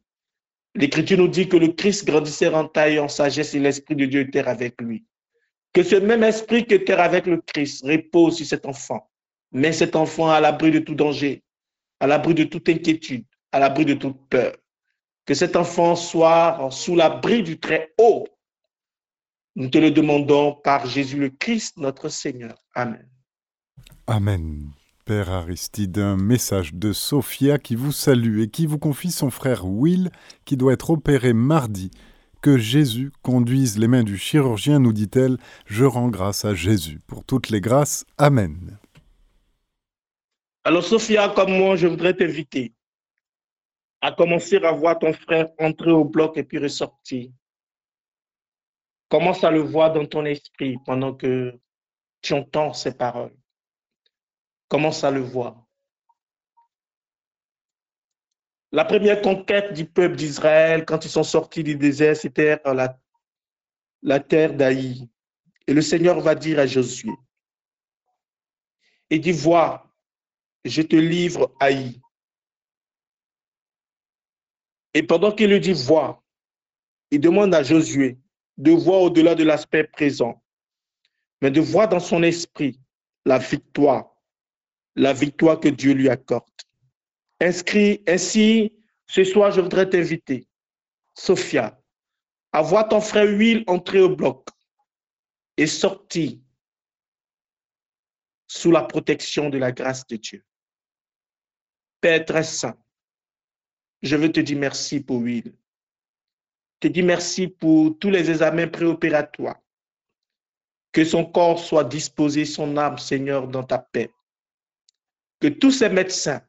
L'Écriture 0.75 1.19
nous 1.19 1.29
dit 1.29 1.49
que 1.49 1.57
le 1.57 1.69
Christ 1.69 2.05
grandissait 2.05 2.49
en 2.49 2.69
taille, 2.69 2.99
en 2.99 3.09
sagesse, 3.09 3.55
et 3.55 3.59
l'Esprit 3.59 3.97
de 3.97 4.05
Dieu 4.05 4.21
était 4.21 4.41
avec 4.41 4.81
lui. 4.81 5.07
Que 5.73 5.83
ce 5.83 5.97
même 5.97 6.23
esprit 6.23 6.67
qui 6.67 6.75
était 6.75 6.93
avec 6.93 7.27
le 7.27 7.41
Christ 7.41 7.85
repose 7.85 8.37
sur 8.37 8.47
cet 8.47 8.67
enfant. 8.67 9.09
Mais 9.53 9.73
cet 9.73 9.97
enfant 9.97 10.31
à 10.31 10.41
l'abri 10.41 10.71
de 10.71 10.81
tout 10.81 10.95
danger, 10.95 11.43
à 12.01 12.07
l'abri 12.07 12.35
de 12.35 12.45
toute 12.45 12.69
inquiétude, 12.69 13.25
à 13.53 13.59
l'abri 13.59 13.85
de 13.85 13.95
toute 13.95 14.29
peur. 14.29 14.55
Que 15.25 15.35
cet 15.35 15.57
enfant 15.57 15.97
soit 15.97 16.69
sous 16.71 16.95
l'abri 16.95 17.43
du 17.43 17.59
très 17.59 17.93
haut. 17.99 18.27
Nous 19.57 19.69
te 19.69 19.79
le 19.79 19.91
demandons 19.91 20.55
par 20.63 20.87
Jésus 20.87 21.19
le 21.19 21.31
Christ, 21.31 21.79
notre 21.79 22.09
Seigneur. 22.09 22.57
Amen. 22.75 23.09
Amen. 24.07 24.71
Père 25.05 25.31
Aristide, 25.31 25.99
un 25.99 26.17
message 26.17 26.75
de 26.75 26.93
Sophia 26.93 27.59
qui 27.59 27.77
vous 27.77 27.93
salue 27.93 28.41
et 28.41 28.49
qui 28.49 28.67
vous 28.67 28.79
confie 28.79 29.13
son 29.13 29.31
frère 29.31 29.65
Will 29.65 30.11
qui 30.45 30.57
doit 30.57 30.73
être 30.73 30.91
opéré 30.91 31.33
mardi. 31.33 31.91
Que 32.43 32.59
Jésus 32.59 33.13
conduise 33.23 33.79
les 33.79 33.89
mains 33.89 34.03
du 34.03 34.19
chirurgien, 34.19 34.79
nous 34.79 34.93
dit-elle. 34.93 35.39
Je 35.65 35.85
rends 35.85 36.09
grâce 36.09 36.45
à 36.45 36.55
Jésus 36.55 37.01
pour 37.07 37.25
toutes 37.25 37.51
les 37.51 37.61
grâces. 37.61 38.05
Amen. 38.19 38.79
Alors 40.67 40.83
Sophia, 40.83 41.29
comme 41.29 41.57
moi, 41.57 41.77
je 41.77 41.87
voudrais 41.87 42.13
t'inviter 42.13 42.75
à 44.01 44.11
commencer 44.11 44.57
à 44.57 44.73
voir 44.73 44.99
ton 44.99 45.13
frère 45.13 45.49
entrer 45.61 45.93
au 45.93 46.05
bloc 46.05 46.37
et 46.37 46.43
puis 46.43 46.59
ressortir. 46.59 47.31
Commence 49.09 49.45
à 49.45 49.53
le 49.53 49.61
voir 49.61 49.93
dans 49.93 50.05
ton 50.05 50.25
esprit 50.25 50.77
pendant 50.85 51.15
que 51.15 51.57
tu 52.21 52.33
entends 52.33 52.73
ces 52.73 52.97
paroles. 52.97 53.37
Commence 54.67 55.05
à 55.05 55.13
le 55.13 55.21
voir. 55.21 55.65
La 58.73 58.85
première 58.85 59.23
conquête 59.23 59.73
du 59.73 59.85
peuple 59.85 60.17
d'Israël, 60.17 60.85
quand 60.85 61.05
ils 61.05 61.11
sont 61.11 61.23
sortis 61.23 61.63
du 61.63 61.77
désert, 61.77 62.17
c'était 62.17 62.61
la, 62.65 62.99
la 64.03 64.19
terre 64.19 64.53
d'Aï. 64.53 65.09
Et 65.69 65.73
le 65.73 65.81
Seigneur 65.81 66.19
va 66.19 66.35
dire 66.35 66.59
à 66.59 66.67
Josué, 66.67 67.13
il 69.11 69.21
dit, 69.21 69.31
vois, 69.31 69.86
je 70.69 70.83
te 70.83 70.97
livre 70.97 71.55
Aï. 71.61 72.01
Et 74.95 75.03
pendant 75.03 75.33
qu'il 75.33 75.51
lui 75.51 75.61
dit, 75.61 75.73
vois, 75.73 76.25
il 77.11 77.21
demande 77.21 77.55
à 77.55 77.63
Josué 77.63 78.19
de 78.57 78.73
voir 78.73 79.03
au-delà 79.03 79.35
de 79.35 79.45
l'aspect 79.45 79.85
présent, 79.85 80.43
mais 81.43 81.51
de 81.51 81.61
voir 81.61 81.89
dans 81.89 82.01
son 82.01 82.23
esprit 82.23 82.81
la 83.25 83.39
victoire, 83.39 84.17
la 84.95 85.13
victoire 85.13 85.61
que 85.61 85.69
Dieu 85.69 85.93
lui 85.93 86.09
accorde. 86.09 86.45
Inscrit 87.41 88.03
ainsi, 88.09 88.73
ce 89.07 89.25
soir, 89.25 89.53
je 89.53 89.61
voudrais 89.61 89.89
t'inviter, 89.89 90.49
Sophia, 91.15 91.79
à 92.53 92.63
voir 92.63 92.89
ton 92.89 93.01
frère 93.01 93.27
Will 93.27 93.65
entrer 93.67 94.01
au 94.01 94.17
bloc 94.17 94.49
et 95.59 95.67
sortir 95.67 96.39
sous 98.49 98.71
la 98.71 98.83
protection 98.83 99.51
de 99.51 99.59
la 99.59 99.73
grâce 99.73 100.07
de 100.07 100.17
Dieu. 100.17 100.45
Père 102.01 102.25
très 102.25 102.45
saint, 102.45 102.77
je 104.03 104.17
veux 104.17 104.31
te 104.31 104.41
dire 104.41 104.59
merci 104.59 105.01
pour 105.01 105.19
Will. 105.19 105.55
Te 106.81 106.89
dis 106.89 107.03
merci 107.03 107.49
pour 107.49 107.99
tous 107.99 108.11
les 108.11 108.31
examens 108.31 108.69
préopératoires. 108.69 109.61
Que 110.93 111.05
son 111.05 111.25
corps 111.25 111.59
soit 111.59 111.85
disposé, 111.85 112.45
son 112.45 112.77
âme, 112.77 112.99
Seigneur, 112.99 113.49
dans 113.49 113.65
ta 113.65 113.79
paix. 113.79 114.11
Que 115.41 115.49
tous 115.49 115.73
ces 115.73 115.89
médecins, 115.89 116.43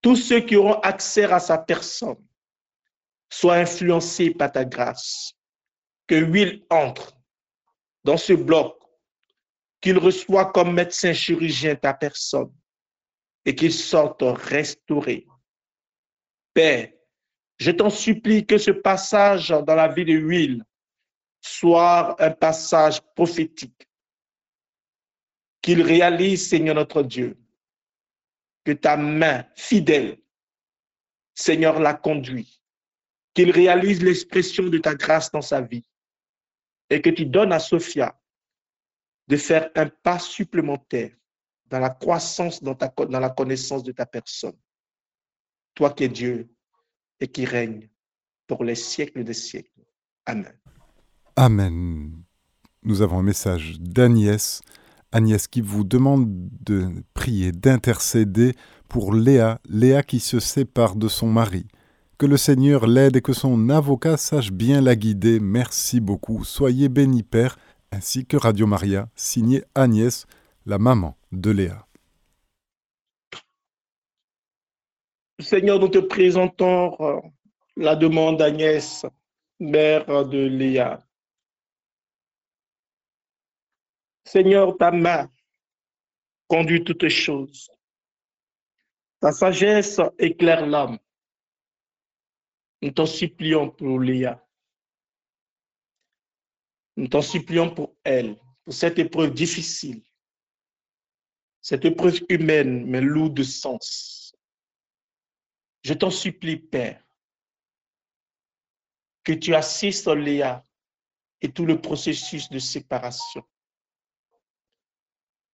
tous 0.00 0.16
ceux 0.16 0.40
qui 0.40 0.56
auront 0.56 0.80
accès 0.80 1.24
à 1.24 1.38
sa 1.40 1.58
personne, 1.58 2.22
soient 3.30 3.56
influencés 3.56 4.30
par 4.30 4.52
ta 4.52 4.64
grâce. 4.64 5.32
Que 6.06 6.22
Will 6.22 6.64
entre 6.68 7.16
dans 8.04 8.16
ce 8.16 8.32
bloc, 8.32 8.76
qu'il 9.80 9.98
reçoit 9.98 10.52
comme 10.52 10.74
médecin 10.74 11.12
chirurgien 11.12 11.76
ta 11.76 11.94
personne 11.94 12.52
et 13.44 13.54
qu'il 13.54 13.72
sorte 13.72 14.22
restauré. 14.22 15.26
Père, 16.54 16.92
je 17.58 17.70
t'en 17.70 17.90
supplie 17.90 18.46
que 18.46 18.58
ce 18.58 18.70
passage 18.70 19.48
dans 19.48 19.74
la 19.74 19.88
vie 19.88 20.04
de 20.04 20.18
Will 20.18 20.64
soit 21.40 22.20
un 22.22 22.30
passage 22.30 23.00
prophétique, 23.14 23.88
qu'il 25.60 25.82
réalise, 25.82 26.48
Seigneur 26.48 26.74
notre 26.74 27.02
Dieu, 27.02 27.38
que 28.64 28.72
ta 28.72 28.96
main 28.96 29.44
fidèle, 29.56 30.18
Seigneur, 31.34 31.80
l'a 31.80 31.94
conduit, 31.94 32.62
qu'il 33.34 33.50
réalise 33.50 34.02
l'expression 34.02 34.64
de 34.64 34.78
ta 34.78 34.94
grâce 34.94 35.30
dans 35.30 35.42
sa 35.42 35.60
vie 35.60 35.88
et 36.90 37.00
que 37.00 37.10
tu 37.10 37.26
donnes 37.26 37.52
à 37.52 37.58
Sophia 37.58 38.20
de 39.28 39.36
faire 39.36 39.70
un 39.74 39.88
pas 39.88 40.18
supplémentaire 40.18 41.12
dans 41.72 41.80
la 41.80 41.88
croissance, 41.88 42.62
dans, 42.62 42.74
ta, 42.74 42.92
dans 43.08 43.18
la 43.18 43.30
connaissance 43.30 43.82
de 43.82 43.92
ta 43.92 44.04
personne. 44.04 44.54
Toi 45.74 45.90
qui 45.90 46.04
es 46.04 46.08
Dieu 46.08 46.50
et 47.18 47.28
qui 47.28 47.46
règne 47.46 47.88
pour 48.46 48.62
les 48.62 48.74
siècles 48.74 49.24
des 49.24 49.32
siècles. 49.32 49.70
Amen. 50.26 50.52
Amen. 51.34 52.12
Nous 52.82 53.00
avons 53.00 53.20
un 53.20 53.22
message 53.22 53.80
d'Agnès. 53.80 54.60
Agnès 55.12 55.46
qui 55.46 55.62
vous 55.62 55.84
demande 55.84 56.26
de 56.60 56.90
prier, 57.14 57.52
d'intercéder 57.52 58.54
pour 58.88 59.14
Léa, 59.14 59.58
Léa 59.66 60.02
qui 60.02 60.20
se 60.20 60.40
sépare 60.40 60.94
de 60.94 61.08
son 61.08 61.28
mari. 61.28 61.66
Que 62.18 62.26
le 62.26 62.36
Seigneur 62.36 62.86
l'aide 62.86 63.16
et 63.16 63.22
que 63.22 63.32
son 63.32 63.70
avocat 63.70 64.18
sache 64.18 64.52
bien 64.52 64.82
la 64.82 64.94
guider. 64.94 65.40
Merci 65.40 66.00
beaucoup. 66.00 66.44
Soyez 66.44 66.90
béni, 66.90 67.22
Père, 67.22 67.56
ainsi 67.90 68.26
que 68.26 68.36
Radio 68.36 68.66
Maria, 68.66 69.08
signé 69.16 69.64
Agnès, 69.74 70.26
la 70.64 70.78
maman 70.78 71.16
de 71.32 71.50
Léa. 71.50 71.86
Seigneur, 75.40 75.80
nous 75.80 75.88
te 75.88 75.98
présentons 75.98 76.96
euh, 77.00 77.20
la 77.76 77.96
demande 77.96 78.38
d'Agnès, 78.38 79.04
mère 79.58 80.06
de 80.26 80.38
Léa. 80.38 81.04
Seigneur, 84.24 84.76
ta 84.78 84.92
main 84.92 85.30
conduit 86.46 86.84
toutes 86.84 87.08
choses. 87.08 87.70
Ta 89.20 89.32
sagesse 89.32 90.00
éclaire 90.18 90.66
l'âme. 90.66 90.98
Nous 92.82 92.90
t'en 92.90 93.06
supplions 93.06 93.70
pour 93.70 94.00
Léa. 94.00 94.44
Nous 96.96 97.08
t'en 97.08 97.22
supplions 97.22 97.74
pour 97.74 97.96
elle, 98.04 98.36
pour 98.64 98.74
cette 98.74 98.98
épreuve 98.98 99.32
difficile 99.32 100.02
cette 101.62 101.84
épreuve 101.84 102.20
humaine, 102.28 102.84
mais 102.86 103.00
lourde 103.00 103.34
de 103.34 103.44
sens. 103.44 104.34
Je 105.84 105.94
t'en 105.94 106.10
supplie, 106.10 106.56
Père, 106.56 107.02
que 109.24 109.32
tu 109.32 109.54
assistes 109.54 110.08
Léa 110.08 110.66
et 111.40 111.52
tout 111.52 111.64
le 111.64 111.80
processus 111.80 112.50
de 112.50 112.58
séparation. 112.58 113.42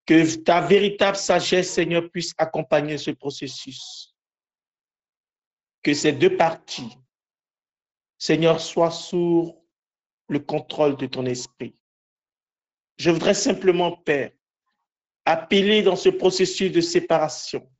Que 0.06 0.36
ta 0.36 0.62
véritable 0.62 1.18
sagesse, 1.18 1.74
Seigneur, 1.74 2.10
puisse 2.10 2.34
accompagner 2.38 2.96
ce 2.96 3.10
processus. 3.10 4.14
Que 5.82 5.92
ces 5.92 6.12
deux 6.12 6.36
parties, 6.36 6.96
Seigneur, 8.16 8.60
soient 8.60 8.90
sous 8.90 9.54
le 10.28 10.38
contrôle 10.38 10.96
de 10.96 11.06
ton 11.06 11.26
esprit. 11.26 11.74
Je 12.96 13.10
voudrais 13.10 13.34
simplement, 13.34 13.96
Père, 13.96 14.32
appeler 15.28 15.82
dans 15.82 15.94
ce 15.94 16.08
processus 16.08 16.72
de 16.72 16.80
séparation 16.80 17.70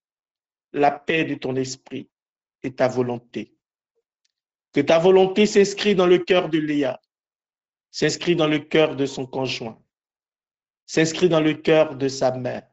la 0.74 0.90
paix 0.90 1.24
de 1.24 1.34
ton 1.34 1.57
esprit 1.57 2.11
et 2.62 2.74
ta 2.74 2.88
volonté. 2.88 3.57
Que 4.74 4.82
ta 4.82 4.99
volonté 4.99 5.46
s'inscrit 5.46 5.94
dans 5.94 6.07
le 6.07 6.18
cœur 6.18 6.51
de 6.51 6.59
Léa, 6.59 7.01
s'inscrit 7.90 8.36
dans 8.36 8.46
le 8.46 8.59
cœur 8.59 8.96
de 8.96 9.07
son 9.07 9.24
conjoint, 9.24 9.82
s'inscrit 10.84 11.30
dans 11.30 11.40
le 11.40 11.55
cœur 11.55 11.96
de 11.96 12.07
sa 12.07 12.32
mère, 12.32 12.68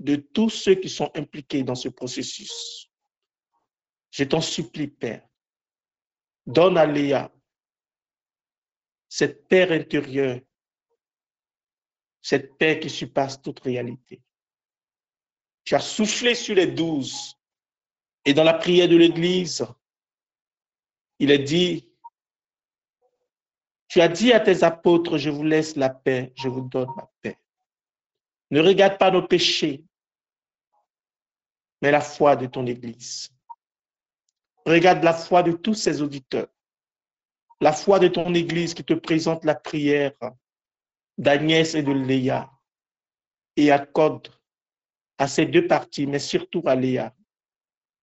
de 0.00 0.16
tous 0.16 0.50
ceux 0.50 0.74
qui 0.74 0.88
sont 0.88 1.12
impliqués 1.14 1.62
dans 1.62 1.76
ce 1.76 1.88
processus. 1.88 2.90
Je 4.10 4.24
t'en 4.24 4.40
supplie, 4.40 4.88
Père, 4.88 5.24
donne 6.46 6.78
à 6.78 6.86
Léa 6.86 7.30
cette 9.08 9.46
paix 9.46 9.70
intérieure, 9.72 10.40
cette 12.26 12.58
paix 12.58 12.80
qui 12.80 12.90
surpasse 12.90 13.40
toute 13.40 13.60
réalité. 13.60 14.20
Tu 15.62 15.76
as 15.76 15.80
soufflé 15.80 16.34
sur 16.34 16.56
les 16.56 16.66
douze 16.66 17.38
et 18.24 18.34
dans 18.34 18.42
la 18.42 18.54
prière 18.54 18.88
de 18.88 18.96
l'Église, 18.96 19.64
il 21.20 21.30
est 21.30 21.38
dit, 21.38 21.88
tu 23.86 24.00
as 24.00 24.08
dit 24.08 24.32
à 24.32 24.40
tes 24.40 24.64
apôtres, 24.64 25.18
je 25.18 25.30
vous 25.30 25.44
laisse 25.44 25.76
la 25.76 25.88
paix, 25.88 26.32
je 26.34 26.48
vous 26.48 26.62
donne 26.62 26.88
la 26.96 27.08
paix. 27.22 27.38
Ne 28.50 28.60
regarde 28.60 28.98
pas 28.98 29.12
nos 29.12 29.22
péchés, 29.22 29.84
mais 31.80 31.92
la 31.92 32.00
foi 32.00 32.34
de 32.34 32.46
ton 32.46 32.66
Église. 32.66 33.30
Regarde 34.64 35.04
la 35.04 35.14
foi 35.14 35.44
de 35.44 35.52
tous 35.52 35.74
ces 35.74 36.02
auditeurs 36.02 36.48
la 37.60 37.72
foi 37.72 37.98
de 37.98 38.08
ton 38.08 38.34
Église 38.34 38.74
qui 38.74 38.84
te 38.84 38.92
présente 38.92 39.44
la 39.44 39.54
prière 39.54 40.12
d'Agnès 41.18 41.74
et 41.74 41.82
de 41.82 41.92
Léa 41.92 42.50
et 43.56 43.70
accorde 43.70 44.28
à 45.18 45.28
ces 45.28 45.46
deux 45.46 45.66
parties, 45.66 46.06
mais 46.06 46.18
surtout 46.18 46.62
à 46.66 46.74
Léa, 46.74 47.14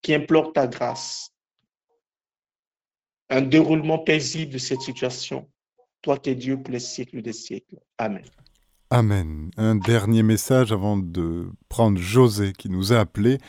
qui 0.01 0.13
implore 0.13 0.51
ta 0.53 0.67
grâce, 0.67 1.31
un 3.29 3.41
déroulement 3.41 3.99
paisible 3.99 4.53
de 4.53 4.57
cette 4.57 4.81
situation. 4.81 5.49
Toi 6.01 6.17
qui 6.17 6.31
es 6.31 6.35
Dieu 6.35 6.61
pour 6.61 6.71
les 6.73 6.79
siècles 6.79 7.21
des 7.21 7.33
siècles. 7.33 7.79
Amen. 7.97 8.25
Amen. 8.89 9.49
Un 9.57 9.75
dernier 9.75 10.21
message 10.21 10.71
avant 10.71 10.97
de 10.97 11.49
prendre 11.69 11.97
José 11.97 12.53
qui 12.53 12.69
nous 12.69 12.93
a 12.93 12.99
appelés. 12.99 13.39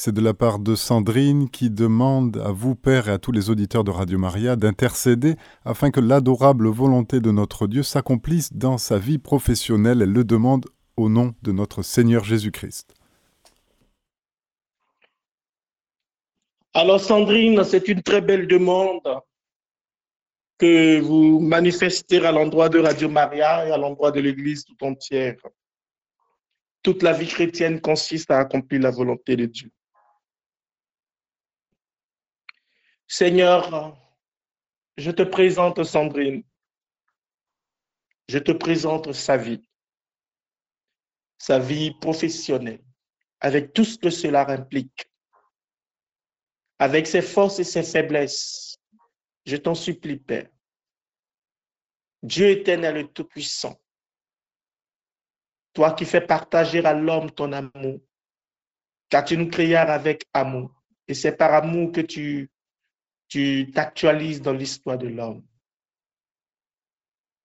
C'est 0.00 0.14
de 0.14 0.20
la 0.20 0.32
part 0.32 0.60
de 0.60 0.76
Sandrine 0.76 1.50
qui 1.50 1.70
demande 1.70 2.36
à 2.36 2.52
vous, 2.52 2.76
Père, 2.76 3.08
et 3.08 3.10
à 3.10 3.18
tous 3.18 3.32
les 3.32 3.50
auditeurs 3.50 3.82
de 3.82 3.90
Radio 3.90 4.16
Maria 4.16 4.54
d'intercéder 4.54 5.34
afin 5.64 5.90
que 5.90 5.98
l'adorable 5.98 6.68
volonté 6.68 7.18
de 7.18 7.32
notre 7.32 7.66
Dieu 7.66 7.82
s'accomplisse 7.82 8.52
dans 8.52 8.78
sa 8.78 8.96
vie 8.96 9.18
professionnelle. 9.18 10.00
Elle 10.00 10.12
le 10.12 10.22
demande 10.22 10.66
au 10.96 11.08
nom 11.08 11.34
de 11.42 11.50
notre 11.50 11.82
Seigneur 11.82 12.22
Jésus-Christ. 12.22 12.94
Alors 16.74 17.00
Sandrine, 17.00 17.64
c'est 17.64 17.88
une 17.88 18.00
très 18.00 18.20
belle 18.20 18.46
demande 18.46 19.02
que 20.58 21.00
vous 21.00 21.40
manifestez 21.40 22.24
à 22.24 22.30
l'endroit 22.30 22.68
de 22.68 22.78
Radio 22.78 23.08
Maria 23.08 23.66
et 23.66 23.72
à 23.72 23.76
l'endroit 23.76 24.12
de 24.12 24.20
l'Église 24.20 24.64
tout 24.64 24.76
entière. 24.80 25.34
Toute 26.84 27.02
la 27.02 27.12
vie 27.12 27.26
chrétienne 27.26 27.80
consiste 27.80 28.30
à 28.30 28.38
accomplir 28.38 28.80
la 28.82 28.92
volonté 28.92 29.34
de 29.34 29.46
Dieu. 29.46 29.72
Seigneur, 33.10 33.96
je 34.98 35.10
te 35.10 35.22
présente 35.22 35.82
Sandrine. 35.82 36.44
Je 38.28 38.38
te 38.38 38.52
présente 38.52 39.14
sa 39.14 39.38
vie, 39.38 39.66
sa 41.38 41.58
vie 41.58 41.94
professionnelle, 42.02 42.84
avec 43.40 43.72
tout 43.72 43.86
ce 43.86 43.96
que 43.96 44.10
cela 44.10 44.46
implique, 44.50 45.10
avec 46.78 47.06
ses 47.06 47.22
forces 47.22 47.58
et 47.60 47.64
ses 47.64 47.82
faiblesses. 47.82 48.76
Je 49.46 49.56
t'en 49.56 49.74
supplie, 49.74 50.18
Père. 50.18 50.50
Dieu 52.22 52.50
éternel 52.50 52.98
et 52.98 53.08
tout-puissant, 53.10 53.80
toi 55.72 55.92
qui 55.94 56.04
fais 56.04 56.20
partager 56.20 56.84
à 56.84 56.92
l'homme 56.92 57.30
ton 57.30 57.52
amour, 57.52 58.00
car 59.08 59.24
tu 59.24 59.38
nous 59.38 59.48
créas 59.48 59.90
avec 59.90 60.26
amour, 60.34 60.70
et 61.06 61.14
c'est 61.14 61.34
par 61.34 61.54
amour 61.54 61.92
que 61.92 62.02
tu 62.02 62.50
tu 63.28 63.70
t'actualises 63.74 64.40
dans 64.40 64.54
l'histoire 64.54 64.98
de 64.98 65.08
l'homme. 65.08 65.46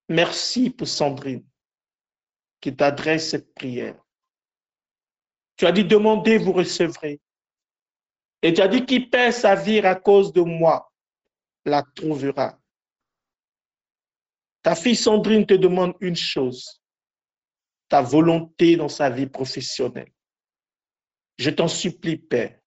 Merci 0.09 0.69
pour 0.69 0.88
Sandrine 0.88 1.45
qui 2.61 2.75
t'adresse 2.75 3.31
cette 3.31 3.53
prière. 3.53 4.01
Tu 5.57 5.65
as 5.65 5.71
dit, 5.71 5.84
demandez, 5.84 6.38
vous 6.38 6.53
recevrez. 6.53 7.19
Et 8.41 8.53
tu 8.53 8.61
as 8.61 8.67
dit, 8.67 8.86
qui 8.86 9.01
perd 9.01 9.34
sa 9.34 9.55
vie 9.55 9.79
à 9.79 9.95
cause 9.95 10.31
de 10.31 10.41
moi, 10.41 10.91
la 11.65 11.84
trouvera. 11.84 12.57
Ta 14.61 14.75
fille 14.75 14.95
Sandrine 14.95 15.45
te 15.45 15.53
demande 15.53 15.93
une 15.99 16.15
chose, 16.15 16.81
ta 17.89 18.01
volonté 18.01 18.77
dans 18.77 18.89
sa 18.89 19.09
vie 19.09 19.27
professionnelle. 19.27 20.11
Je 21.38 21.49
t'en 21.49 21.67
supplie, 21.67 22.17
Père, 22.17 22.57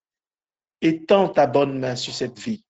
étends 0.82 1.30
ta 1.30 1.46
bonne 1.46 1.78
main 1.78 1.96
sur 1.96 2.14
cette 2.14 2.38
vie 2.38 2.65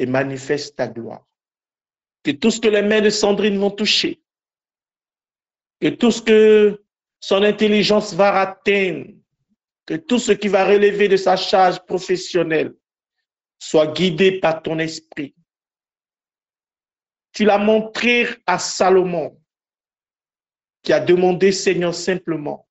et 0.00 0.06
manifeste 0.06 0.76
ta 0.76 0.88
gloire. 0.88 1.26
Que 2.24 2.30
tout 2.32 2.50
ce 2.50 2.58
que 2.58 2.68
les 2.68 2.82
mains 2.82 3.02
de 3.02 3.10
Sandrine 3.10 3.58
vont 3.58 3.70
toucher, 3.70 4.20
que 5.80 5.88
tout 5.88 6.10
ce 6.10 6.22
que 6.22 6.82
son 7.20 7.42
intelligence 7.42 8.14
va 8.14 8.40
atteindre, 8.40 9.10
que 9.86 9.94
tout 9.94 10.18
ce 10.18 10.32
qui 10.32 10.48
va 10.48 10.64
relever 10.64 11.06
de 11.06 11.16
sa 11.16 11.36
charge 11.36 11.78
professionnelle 11.84 12.74
soit 13.58 13.88
guidé 13.88 14.40
par 14.40 14.62
ton 14.62 14.78
esprit. 14.78 15.34
Tu 17.32 17.44
l'as 17.44 17.58
montré 17.58 18.26
à 18.46 18.58
Salomon, 18.58 19.38
qui 20.82 20.94
a 20.94 21.00
demandé, 21.00 21.52
Seigneur, 21.52 21.94
simplement 21.94 22.66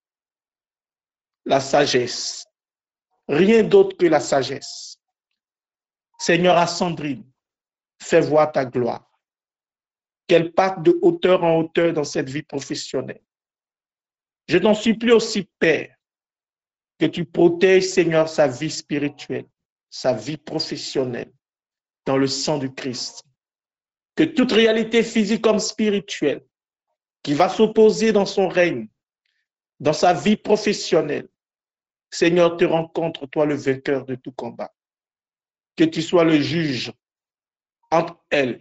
la 1.46 1.60
sagesse. 1.60 2.46
Rien 3.28 3.64
d'autre 3.64 3.96
que 3.98 4.08
la 4.08 4.20
sagesse. 4.20 4.99
Seigneur, 6.20 6.58
à 6.58 6.68
fais 8.02 8.20
voir 8.20 8.52
ta 8.52 8.66
gloire. 8.66 9.10
Qu'elle 10.28 10.52
parte 10.54 10.84
de 10.84 11.00
hauteur 11.02 11.44
en 11.44 11.60
hauteur 11.60 11.94
dans 11.94 12.04
cette 12.04 12.30
vie 12.30 12.44
professionnelle. 12.44 13.24
Je 14.48 14.58
t'en 14.58 14.74
supplie 14.74 15.12
aussi, 15.12 15.50
Père, 15.60 15.96
que 17.00 17.06
tu 17.06 17.24
protèges, 17.24 17.86
Seigneur, 17.86 18.28
sa 18.28 18.48
vie 18.48 18.70
spirituelle, 18.70 19.48
sa 19.90 20.14
vie 20.14 20.38
professionnelle, 20.38 21.32
dans 22.06 22.18
le 22.18 22.28
sang 22.28 22.58
du 22.58 22.72
Christ. 22.74 23.24
Que 24.16 24.24
toute 24.24 24.52
réalité 24.52 25.04
physique 25.04 25.42
comme 25.42 25.60
spirituelle 25.60 26.46
qui 27.24 27.34
va 27.34 27.48
s'opposer 27.48 28.12
dans 28.12 28.26
son 28.26 28.50
règne, 28.50 28.90
dans 29.80 29.94
sa 29.94 30.14
vie 30.14 30.38
professionnelle, 30.38 31.30
Seigneur, 32.12 32.58
te 32.58 32.66
rencontre, 32.66 33.26
toi 33.28 33.46
le 33.46 33.56
vainqueur 33.56 34.06
de 34.06 34.16
tout 34.16 34.34
combat 34.34 34.74
que 35.80 35.86
tu 35.86 36.02
sois 36.02 36.26
le 36.26 36.42
juge 36.42 36.92
entre 37.90 38.22
elle 38.30 38.60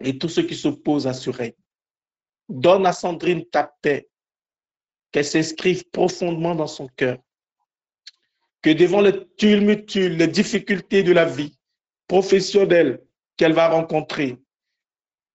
et 0.00 0.18
tous 0.18 0.28
ceux 0.28 0.42
qui 0.42 0.56
s'opposent 0.56 1.06
à 1.06 1.12
ce 1.12 1.30
règne. 1.30 1.54
Donne 2.48 2.86
à 2.86 2.92
Sandrine 2.92 3.48
ta 3.48 3.72
paix, 3.82 4.10
qu'elle 5.12 5.24
s'inscrive 5.24 5.88
profondément 5.90 6.56
dans 6.56 6.66
son 6.66 6.88
cœur. 6.88 7.18
Que 8.62 8.70
devant 8.70 9.00
le 9.00 9.32
tumultueux, 9.36 10.08
les 10.08 10.26
difficultés 10.26 11.04
de 11.04 11.12
la 11.12 11.24
vie 11.24 11.56
professionnelle 12.08 13.00
qu'elle 13.36 13.52
va 13.52 13.68
rencontrer, 13.68 14.38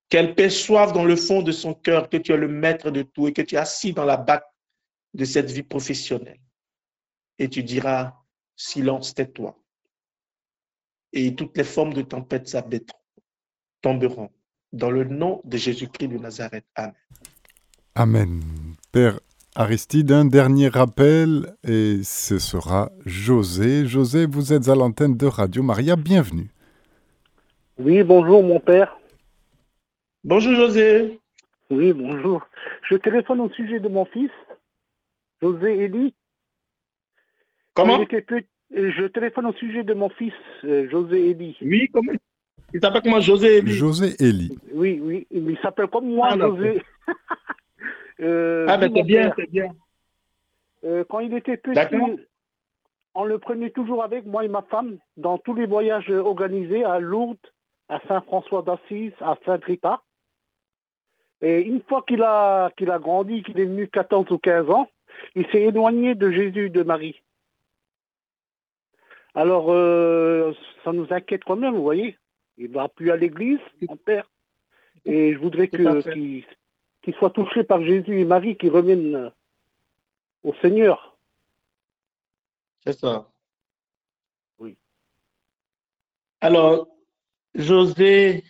qu'elle 0.10 0.36
perçoive 0.36 0.92
dans 0.92 1.06
le 1.06 1.16
fond 1.16 1.42
de 1.42 1.54
son 1.54 1.74
cœur 1.74 2.10
que 2.10 2.18
tu 2.18 2.34
es 2.34 2.38
le 2.38 2.50
maître 2.50 2.92
de 2.92 3.04
tout 3.04 3.30
et 3.30 3.32
que 3.32 3.42
tu 3.42 3.56
es 3.56 3.58
assis 3.58 3.94
dans 3.94 4.04
la 4.04 4.18
batte 4.18 4.52
de 5.14 5.24
cette 5.24 5.50
vie 5.50 5.64
professionnelle. 5.64 6.42
Et 7.40 7.48
tu 7.48 7.64
diras, 7.64 8.12
silence, 8.58 9.14
tais-toi 9.14 9.63
et 11.14 11.36
toutes 11.36 11.58
les 11.58 11.64
formes 11.64 11.94
de 11.94 12.02
tempête 12.02 12.48
s'abattront, 12.48 13.00
tomberont. 13.82 14.30
Dans 14.74 14.90
le 14.90 15.04
nom 15.04 15.40
de 15.44 15.56
Jésus-Christ 15.56 16.08
de 16.08 16.18
Nazareth. 16.18 16.66
Amen. 16.76 16.96
Amen. 17.96 18.42
Père 18.92 19.20
Aristide, 19.56 20.12
un 20.12 20.26
dernier 20.26 20.68
rappel 20.68 21.56
et 21.64 22.00
ce 22.04 22.40
sera 22.40 22.92
José. 23.06 23.86
José, 23.86 24.26
vous 24.26 24.52
êtes 24.52 24.68
à 24.68 24.76
l'antenne 24.76 25.16
de 25.16 25.28
Radio 25.28 25.62
Maria, 25.62 25.96
bienvenue. 25.96 26.50
Oui, 27.78 28.02
bonjour 28.02 28.42
mon 28.42 28.60
père. 28.60 28.98
Bonjour 30.24 30.56
José. 30.56 31.20
Oui, 31.70 31.94
bonjour. 31.94 32.42
Je 32.90 32.96
téléphone 32.96 33.42
au 33.42 33.50
sujet 33.50 33.80
de 33.80 33.88
mon 33.88 34.06
fils, 34.06 34.32
José 35.42 35.84
Eli. 35.84 36.16
Comment? 37.76 38.04
Je 38.74 39.06
téléphone 39.06 39.46
au 39.46 39.54
sujet 39.54 39.84
de 39.84 39.94
mon 39.94 40.10
fils, 40.10 40.34
euh, 40.64 40.90
José 40.90 41.30
Eli. 41.30 41.56
Oui, 41.62 41.90
comment 41.94 42.12
Il 42.74 42.82
s'appelle 42.82 43.02
comment 43.04 43.22
José 43.22 43.58
Eli? 43.58 43.72
José 43.72 44.16
Eli. 44.20 44.58
Oui, 44.74 45.00
oui, 45.02 45.28
il 45.30 45.58
s'appelle 45.62 45.88
comme 45.88 46.08
moi, 46.08 46.30
ah, 46.32 46.38
José. 46.38 46.82
Euh, 48.22 48.68
ah, 48.70 48.78
ben 48.78 48.92
c'est 48.96 49.04
bien, 49.04 49.34
c'est 49.36 49.50
bien. 49.50 49.74
Euh, 50.86 51.04
quand 51.10 51.20
il 51.20 51.34
était 51.34 51.58
petit, 51.58 51.98
on 53.16 53.26
le 53.26 53.40
prenait 53.40 53.72
toujours 53.72 54.04
avec, 54.04 54.26
moi 54.26 54.46
et 54.46 54.48
ma 54.48 54.62
femme, 54.62 54.98
dans 55.18 55.40
tous 55.40 55.56
les 55.56 55.66
voyages 55.66 56.12
organisés 56.12 56.86
à 56.86 57.00
Lourdes, 57.00 57.38
à 57.90 58.00
Saint-François 58.08 58.62
d'Assise, 58.62 59.14
à 59.20 59.36
Saint-Rita. 59.46 60.04
Et 61.42 61.62
une 61.62 61.82
fois 61.82 62.04
qu'il 62.08 62.22
a, 62.22 62.70
qu'il 62.78 62.92
a 62.92 63.00
grandi, 63.00 63.42
qu'il 63.44 63.60
est 63.60 63.66
venu 63.66 63.88
14 63.88 64.32
ou 64.32 64.38
15 64.38 64.70
ans, 64.70 64.88
il 65.36 65.46
s'est 65.48 65.64
éloigné 65.64 66.16
de 66.16 66.32
Jésus 66.32 66.70
de 66.70 66.84
Marie. 66.84 67.22
Alors, 69.36 69.72
euh, 69.72 70.54
ça 70.84 70.92
nous 70.92 71.08
inquiète 71.10 71.44
quand 71.44 71.56
même, 71.56 71.76
vous 71.76 71.84
voyez. 71.84 72.18
Il 72.58 72.70
ne 72.70 72.76
va 72.76 72.88
plus 72.88 73.12
à 73.12 73.16
l'église, 73.16 73.60
mon 73.88 73.98
père. 73.98 74.30
Et 75.06 75.34
je 75.34 75.40
voudrais 75.40 75.68
qu'il 75.68 76.46
qu'il 77.02 77.14
soit 77.16 77.32
touché 77.32 77.64
par 77.64 77.84
Jésus 77.84 78.22
et 78.22 78.26
Marie, 78.26 78.56
qui 78.56 78.70
reviennent 78.70 79.16
euh, 79.16 79.30
au 80.44 80.54
Seigneur. 80.62 81.18
C'est 82.86 82.98
ça. 82.98 83.30
Oui. 84.58 84.78
Alors, 86.40 86.88
José, 87.56 88.44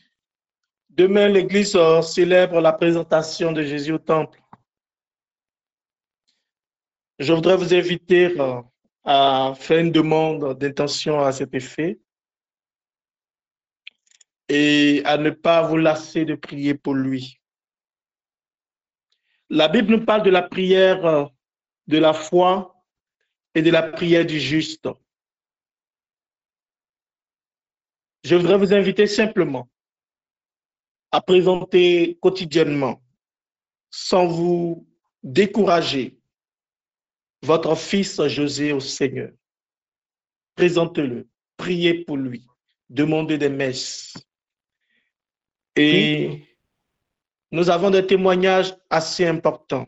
demain, 0.90 1.30
l'Église 1.30 1.76
euh, 1.76 2.02
célèbre 2.02 2.62
la 2.62 2.74
présentation 2.74 3.52
de 3.52 3.64
Jésus 3.64 3.94
au 3.94 3.98
Temple. 3.98 4.40
Je 7.20 7.34
voudrais 7.34 7.58
vous 7.58 7.74
inviter 7.74 8.36
à 9.04 9.54
faire 9.56 9.80
une 9.80 9.92
demande 9.92 10.58
d'intention 10.58 11.20
à 11.20 11.32
cet 11.32 11.54
effet 11.54 12.00
et 14.50 15.02
à 15.06 15.18
ne 15.18 15.30
pas 15.30 15.68
vous 15.68 15.78
lasser 15.78 16.26
de 16.26 16.36
prier 16.36 16.74
pour 16.74 16.94
lui. 16.94 17.40
La 19.50 19.68
Bible 19.68 19.92
nous 19.92 20.06
parle 20.06 20.24
de 20.24 20.30
la 20.30 20.42
prière 20.42 21.06
euh, 21.06 21.26
de 21.88 21.98
la 21.98 22.14
foi 22.14 22.76
et 23.56 23.62
de 23.62 23.70
la 23.70 23.84
prière 23.84 24.26
du 24.26 24.40
juste. 24.40 24.90
Je 28.24 28.36
voudrais 28.36 28.58
vous 28.58 28.74
inviter 28.74 29.06
simplement 29.06 29.70
à 31.12 31.22
présenter 31.22 32.18
quotidiennement, 32.22 33.04
sans 33.92 34.26
vous 34.26 34.88
décourager, 35.22 36.18
votre 37.44 37.76
fils 37.76 38.26
José 38.28 38.72
au 38.72 38.80
Seigneur. 38.80 39.32
Présentez-le, 40.56 41.28
priez 41.58 42.06
pour 42.06 42.18
lui, 42.18 42.48
demandez 42.90 43.38
des 43.38 43.50
messes. 43.50 44.14
Et 45.76 46.46
nous 47.52 47.70
avons 47.70 47.90
des 47.90 48.08
témoignages 48.08 48.74
assez 48.90 49.28
importants. 49.28 49.88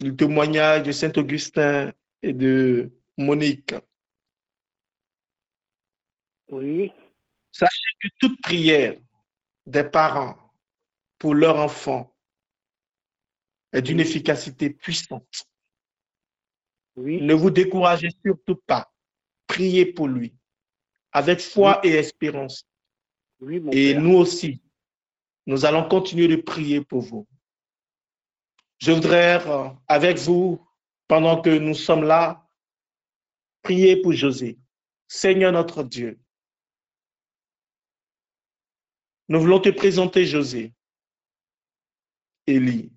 Le 0.00 0.14
témoignage 0.14 0.82
de 0.82 0.92
Saint-Augustin 0.92 1.92
et 2.20 2.32
de 2.32 2.92
Monique. 3.16 3.74
Oui. 6.48 6.92
Sachez 7.52 7.90
que 8.00 8.08
toute 8.18 8.40
prière 8.42 8.98
des 9.66 9.84
parents 9.84 10.36
pour 11.18 11.34
leur 11.34 11.56
enfant 11.56 12.14
est 13.72 13.82
d'une 13.82 14.00
efficacité 14.00 14.70
puissante. 14.70 15.46
Oui. 16.96 17.20
Ne 17.20 17.34
vous 17.34 17.50
découragez 17.50 18.10
surtout 18.24 18.56
pas. 18.66 18.92
Priez 19.46 19.86
pour 19.86 20.08
lui 20.08 20.34
avec 21.14 21.40
foi 21.40 21.80
et 21.86 21.92
espérance. 21.92 22.68
Oui, 23.40 23.62
et 23.72 23.94
nous 23.94 24.16
aussi, 24.16 24.60
nous 25.46 25.64
allons 25.64 25.88
continuer 25.88 26.28
de 26.28 26.36
prier 26.36 26.84
pour 26.84 27.00
vous. 27.00 27.26
Je 28.78 28.92
voudrais, 28.92 29.46
euh, 29.48 29.68
avec 29.86 30.18
vous, 30.18 30.60
pendant 31.06 31.40
que 31.40 31.50
nous 31.50 31.74
sommes 31.74 32.02
là, 32.02 32.46
prier 33.62 34.02
pour 34.02 34.12
José. 34.12 34.58
Seigneur 35.06 35.52
notre 35.52 35.84
Dieu, 35.84 36.18
nous 39.28 39.40
voulons 39.40 39.60
te 39.60 39.68
présenter 39.68 40.26
José, 40.26 40.74
Élie. 42.46 42.93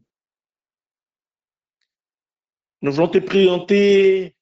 Nous 2.87 2.93
voulons 2.93 3.09
te 3.09 3.17
présenter 3.17 4.33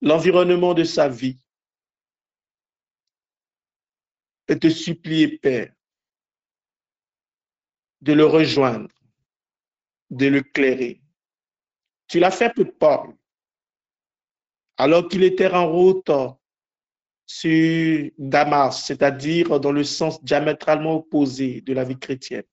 l'environnement 0.00 0.72
de 0.72 0.84
sa 0.84 1.08
vie 1.08 1.44
et 4.46 4.56
te 4.56 4.70
supplier, 4.70 5.36
Père, 5.38 5.74
de 8.02 8.12
le 8.12 8.24
rejoindre, 8.24 8.94
de 10.10 10.26
le 10.26 10.42
clairer. 10.42 11.02
Tu 12.06 12.20
l'as 12.20 12.30
fait 12.30 12.54
pour 12.54 12.72
Paul, 12.78 13.16
alors 14.76 15.08
qu'il 15.08 15.24
était 15.24 15.50
en 15.50 15.72
route 15.72 16.12
sur 17.26 18.10
Damas, 18.16 18.80
c'est-à-dire 18.80 19.58
dans 19.58 19.72
le 19.72 19.82
sens 19.82 20.22
diamétralement 20.22 20.98
opposé 20.98 21.62
de 21.62 21.72
la 21.72 21.82
vie 21.82 21.98
chrétienne. 21.98 22.44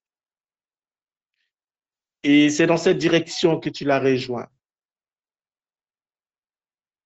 Et 2.24 2.50
c'est 2.50 2.66
dans 2.66 2.78
cette 2.78 2.98
direction 2.98 3.60
que 3.60 3.70
tu 3.70 3.86
l'as 3.86 4.00
rejoint. 4.00 4.50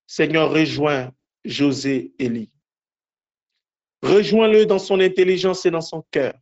Seigneur, 0.08 0.52
rejoins 0.52 1.12
José 1.44 2.14
Élie. 2.20 2.52
Rejoins-le 4.02 4.66
dans 4.66 4.80
son 4.80 5.00
intelligence 5.00 5.66
et 5.66 5.72
dans 5.72 5.82
son 5.82 6.04
cœur. 6.12 6.34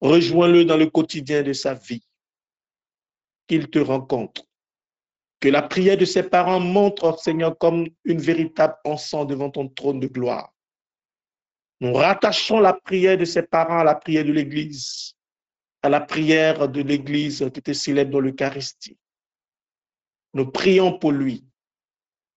Rejoins-le 0.00 0.64
dans 0.64 0.76
le 0.76 0.86
quotidien 0.86 1.42
de 1.42 1.52
sa 1.52 1.74
vie. 1.74 2.06
Qu'il 3.46 3.70
te 3.70 3.78
rencontre. 3.78 4.44
Que 5.40 5.48
la 5.48 5.62
prière 5.62 5.96
de 5.96 6.04
ses 6.04 6.22
parents 6.22 6.60
montre, 6.60 7.18
Seigneur, 7.18 7.56
comme 7.56 7.88
une 8.04 8.20
véritable 8.20 8.76
encens 8.84 9.26
devant 9.26 9.50
ton 9.50 9.68
trône 9.68 10.00
de 10.00 10.08
gloire. 10.08 10.52
Nous 11.80 11.94
rattachons 11.94 12.58
la 12.60 12.74
prière 12.74 13.16
de 13.16 13.24
ses 13.24 13.42
parents 13.42 13.78
à 13.78 13.84
la 13.84 13.94
prière 13.94 14.24
de 14.24 14.32
l'Église, 14.32 15.14
à 15.82 15.88
la 15.88 16.00
prière 16.00 16.68
de 16.68 16.82
l'Église 16.82 17.48
qui 17.54 17.62
te 17.62 17.72
célèbre 17.72 18.10
dans 18.10 18.20
l'Eucharistie. 18.20 18.98
Nous 20.34 20.50
prions 20.50 20.98
pour 20.98 21.12
lui 21.12 21.48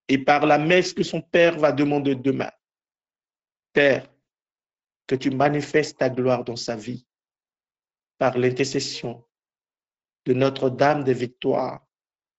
et 0.08 0.18
par 0.18 0.46
la 0.46 0.58
messe 0.58 0.94
que 0.94 1.04
son 1.04 1.22
Père 1.22 1.58
va 1.58 1.72
demander 1.72 2.16
demain. 2.16 2.52
Père, 3.74 4.08
que 5.08 5.16
tu 5.16 5.30
manifestes 5.30 5.98
ta 5.98 6.10
gloire 6.10 6.44
dans 6.44 6.56
sa 6.56 6.76
vie 6.76 7.06
par 8.18 8.38
l'intercession 8.38 9.26
de 10.26 10.34
Notre-Dame 10.34 11.04
des 11.04 11.14
Victoires, 11.14 11.86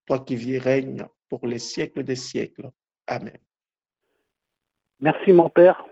toi 0.07 0.21
qui 0.21 0.37
vis 0.37 0.59
règne 0.59 1.07
pour 1.29 1.47
les 1.47 1.59
siècles 1.59 2.05
des 2.05 2.17
siècles. 2.17 2.71
Amen. 3.07 3.39
Merci 5.01 5.33
mon 5.33 5.51
Père. 5.51 5.85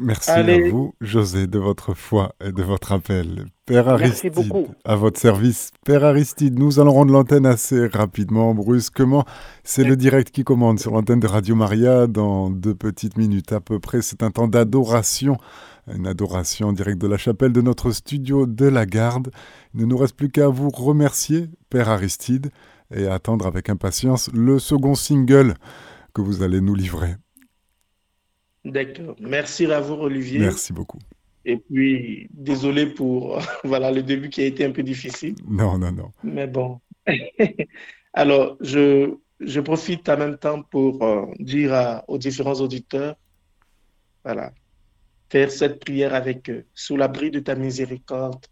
Merci 0.00 0.30
à 0.30 0.68
vous, 0.70 0.94
José, 1.00 1.46
de 1.46 1.58
votre 1.58 1.94
foi 1.94 2.34
et 2.44 2.52
de 2.52 2.62
votre 2.62 2.92
appel. 2.92 3.44
Père 3.66 3.88
Aristide, 3.88 4.34
à 4.84 4.96
votre 4.96 5.20
service. 5.20 5.70
Père 5.84 6.04
Aristide, 6.04 6.58
nous 6.58 6.80
allons 6.80 6.92
rendre 6.92 7.12
l'antenne 7.12 7.46
assez 7.46 7.86
rapidement, 7.86 8.54
brusquement. 8.54 9.24
C'est 9.62 9.84
le 9.84 9.96
direct 9.96 10.30
qui 10.30 10.42
commande 10.42 10.80
sur 10.80 10.92
l'antenne 10.92 11.20
de 11.20 11.26
Radio 11.26 11.54
Maria 11.54 12.06
dans 12.06 12.50
deux 12.50 12.74
petites 12.74 13.16
minutes 13.18 13.52
à 13.52 13.60
peu 13.60 13.78
près. 13.78 14.02
C'est 14.02 14.22
un 14.22 14.30
temps 14.30 14.48
d'adoration 14.48 15.36
une 15.94 16.06
adoration 16.06 16.68
en 16.68 16.72
direct 16.72 17.00
de 17.00 17.06
la 17.06 17.16
chapelle 17.16 17.52
de 17.52 17.60
notre 17.60 17.90
studio 17.90 18.46
de 18.46 18.66
la 18.66 18.86
Garde. 18.86 19.30
Il 19.74 19.80
ne 19.80 19.86
nous 19.86 19.96
reste 19.96 20.16
plus 20.16 20.30
qu'à 20.30 20.48
vous 20.48 20.70
remercier, 20.70 21.50
Père 21.68 21.88
Aristide, 21.88 22.50
et 22.94 23.06
attendre 23.06 23.46
avec 23.46 23.70
impatience 23.70 24.30
le 24.32 24.58
second 24.58 24.94
single 24.94 25.54
que 26.14 26.20
vous 26.20 26.42
allez 26.42 26.60
nous 26.60 26.74
livrer. 26.74 27.16
D'accord. 28.64 29.16
Merci 29.20 29.66
à 29.66 29.80
vous, 29.80 29.94
Olivier. 29.94 30.40
Merci 30.40 30.72
beaucoup. 30.72 30.98
Et 31.44 31.56
puis, 31.56 32.28
désolé 32.32 32.86
pour 32.86 33.40
voilà, 33.64 33.90
le 33.90 34.02
début 34.02 34.28
qui 34.28 34.42
a 34.42 34.46
été 34.46 34.64
un 34.64 34.72
peu 34.72 34.82
difficile. 34.82 35.34
Non, 35.48 35.78
non, 35.78 35.92
non. 35.92 36.12
Mais 36.22 36.46
bon. 36.46 36.80
Alors, 38.12 38.56
je, 38.60 39.14
je 39.40 39.60
profite 39.60 40.08
en 40.08 40.18
même 40.18 40.36
temps 40.36 40.62
pour 40.62 41.02
euh, 41.02 41.26
dire 41.38 42.02
aux 42.08 42.18
différents 42.18 42.60
auditeurs, 42.60 43.16
voilà, 44.24 44.52
faire 45.30 45.50
cette 45.50 45.80
prière 45.80 46.14
avec 46.14 46.50
eux. 46.50 46.66
Sous 46.74 46.96
l'abri 46.96 47.30
de 47.30 47.40
ta 47.40 47.54
miséricorde, 47.54 48.44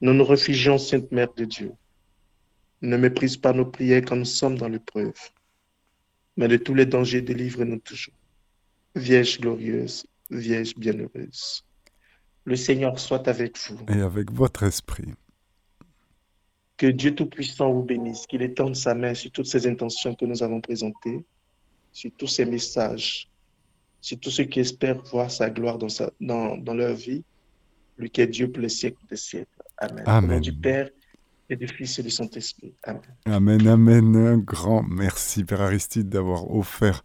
nous 0.00 0.12
nous 0.12 0.24
réfugions, 0.24 0.78
Sainte 0.78 1.12
Mère 1.12 1.32
de 1.34 1.44
Dieu. 1.44 1.72
Ne 2.80 2.96
méprise 2.96 3.36
pas 3.36 3.52
nos 3.52 3.66
prières 3.66 4.02
quand 4.04 4.16
nous 4.16 4.24
sommes 4.24 4.58
dans 4.58 4.68
l'épreuve. 4.68 5.14
Mais 6.36 6.48
de 6.48 6.56
tous 6.56 6.74
les 6.74 6.86
dangers, 6.86 7.22
délivre-nous 7.22 7.78
toujours. 7.78 8.14
Vierge 8.94 9.40
glorieuse, 9.40 10.06
Vierge 10.30 10.74
bienheureuse. 10.76 11.64
Le 12.44 12.56
Seigneur 12.56 12.98
soit 12.98 13.26
avec 13.28 13.58
vous. 13.70 13.78
Et 13.88 14.00
avec 14.00 14.30
votre 14.32 14.64
esprit. 14.64 15.14
Que 16.76 16.88
Dieu 16.88 17.14
Tout-Puissant 17.14 17.72
vous 17.72 17.84
bénisse, 17.84 18.26
qu'il 18.26 18.42
étende 18.42 18.74
sa 18.74 18.94
main 18.94 19.14
sur 19.14 19.30
toutes 19.30 19.46
ces 19.46 19.66
intentions 19.66 20.14
que 20.14 20.24
nous 20.24 20.42
avons 20.42 20.60
présentées, 20.60 21.24
sur 21.92 22.10
tous 22.18 22.26
ces 22.26 22.44
messages, 22.44 23.28
sur 24.00 24.18
tous 24.18 24.30
ceux 24.30 24.44
qui 24.44 24.60
espèrent 24.60 25.00
voir 25.04 25.30
sa 25.30 25.48
gloire 25.48 25.78
dans, 25.78 25.88
sa, 25.88 26.10
dans, 26.20 26.56
dans 26.56 26.74
leur 26.74 26.94
vie, 26.94 27.22
lui 27.96 28.10
qui 28.10 28.20
est 28.20 28.26
Dieu 28.26 28.50
pour 28.50 28.62
les 28.62 28.68
siècles 28.68 29.02
des 29.08 29.16
siècles. 29.16 29.62
Amen. 29.78 30.02
Amen. 30.06 30.30
Au 30.30 30.34
nom 30.34 30.40
du 30.40 30.52
Père 30.52 30.90
et 31.48 31.56
du 31.56 31.68
Fils 31.68 31.98
et 31.98 32.02
du 32.02 32.10
Saint-Esprit. 32.10 32.74
Amen. 32.82 33.02
Amen, 33.26 33.66
amen. 33.68 34.16
Un 34.16 34.38
grand 34.38 34.82
merci, 34.82 35.44
Père 35.44 35.60
Aristide, 35.60 36.08
d'avoir 36.08 36.50
offert 36.50 37.04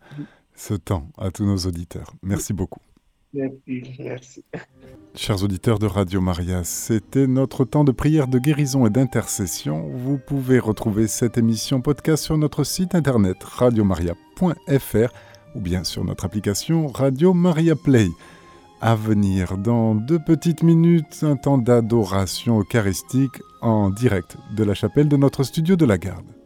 ce 0.58 0.74
temps 0.74 1.10
à 1.18 1.32
tous 1.32 1.46
nos 1.46 1.58
auditeurs. 1.58 2.14
Merci 2.22 2.52
beaucoup. 2.52 2.82
Merci, 3.34 3.84
merci. 4.00 4.44
Chers 5.14 5.44
auditeurs 5.44 5.80
de 5.80 5.86
Radio 5.86 6.22
Maria, 6.22 6.64
c'était 6.64 7.28
notre 7.28 7.66
temps 7.66 7.84
de 7.84 7.92
prière 7.92 8.28
de 8.28 8.40
guérison 8.40 8.86
et 8.86 8.90
d'intercession. 8.90 9.88
Vous 9.90 10.18
pouvez 10.18 10.60
retrouver 10.60 11.08
cette 11.08 11.38
émission 11.38 11.82
podcast 11.82 12.24
sur 12.24 12.38
notre 12.38 12.64
site 12.64 12.96
internet 12.96 13.44
radiomaria.fr 13.44 15.14
ou 15.56 15.60
bien 15.60 15.84
sur 15.84 16.04
notre 16.04 16.26
application 16.26 16.88
Radio 16.88 17.34
Maria 17.34 17.76
Play. 17.76 18.10
À 18.80 18.96
venir 18.96 19.58
dans 19.58 19.96
deux 19.96 20.20
petites 20.20 20.64
minutes, 20.64 21.24
un 21.24 21.36
temps 21.36 21.58
d'adoration 21.58 22.60
eucharistique 22.60 23.42
en 23.62 23.90
direct 23.90 24.38
de 24.56 24.64
la 24.64 24.76
chapelle 24.76 25.10
de 25.10 25.18
notre 25.18 25.44
studio 25.44 25.76
de 25.76 25.86
la 25.86 25.98
Garde. 25.98 26.37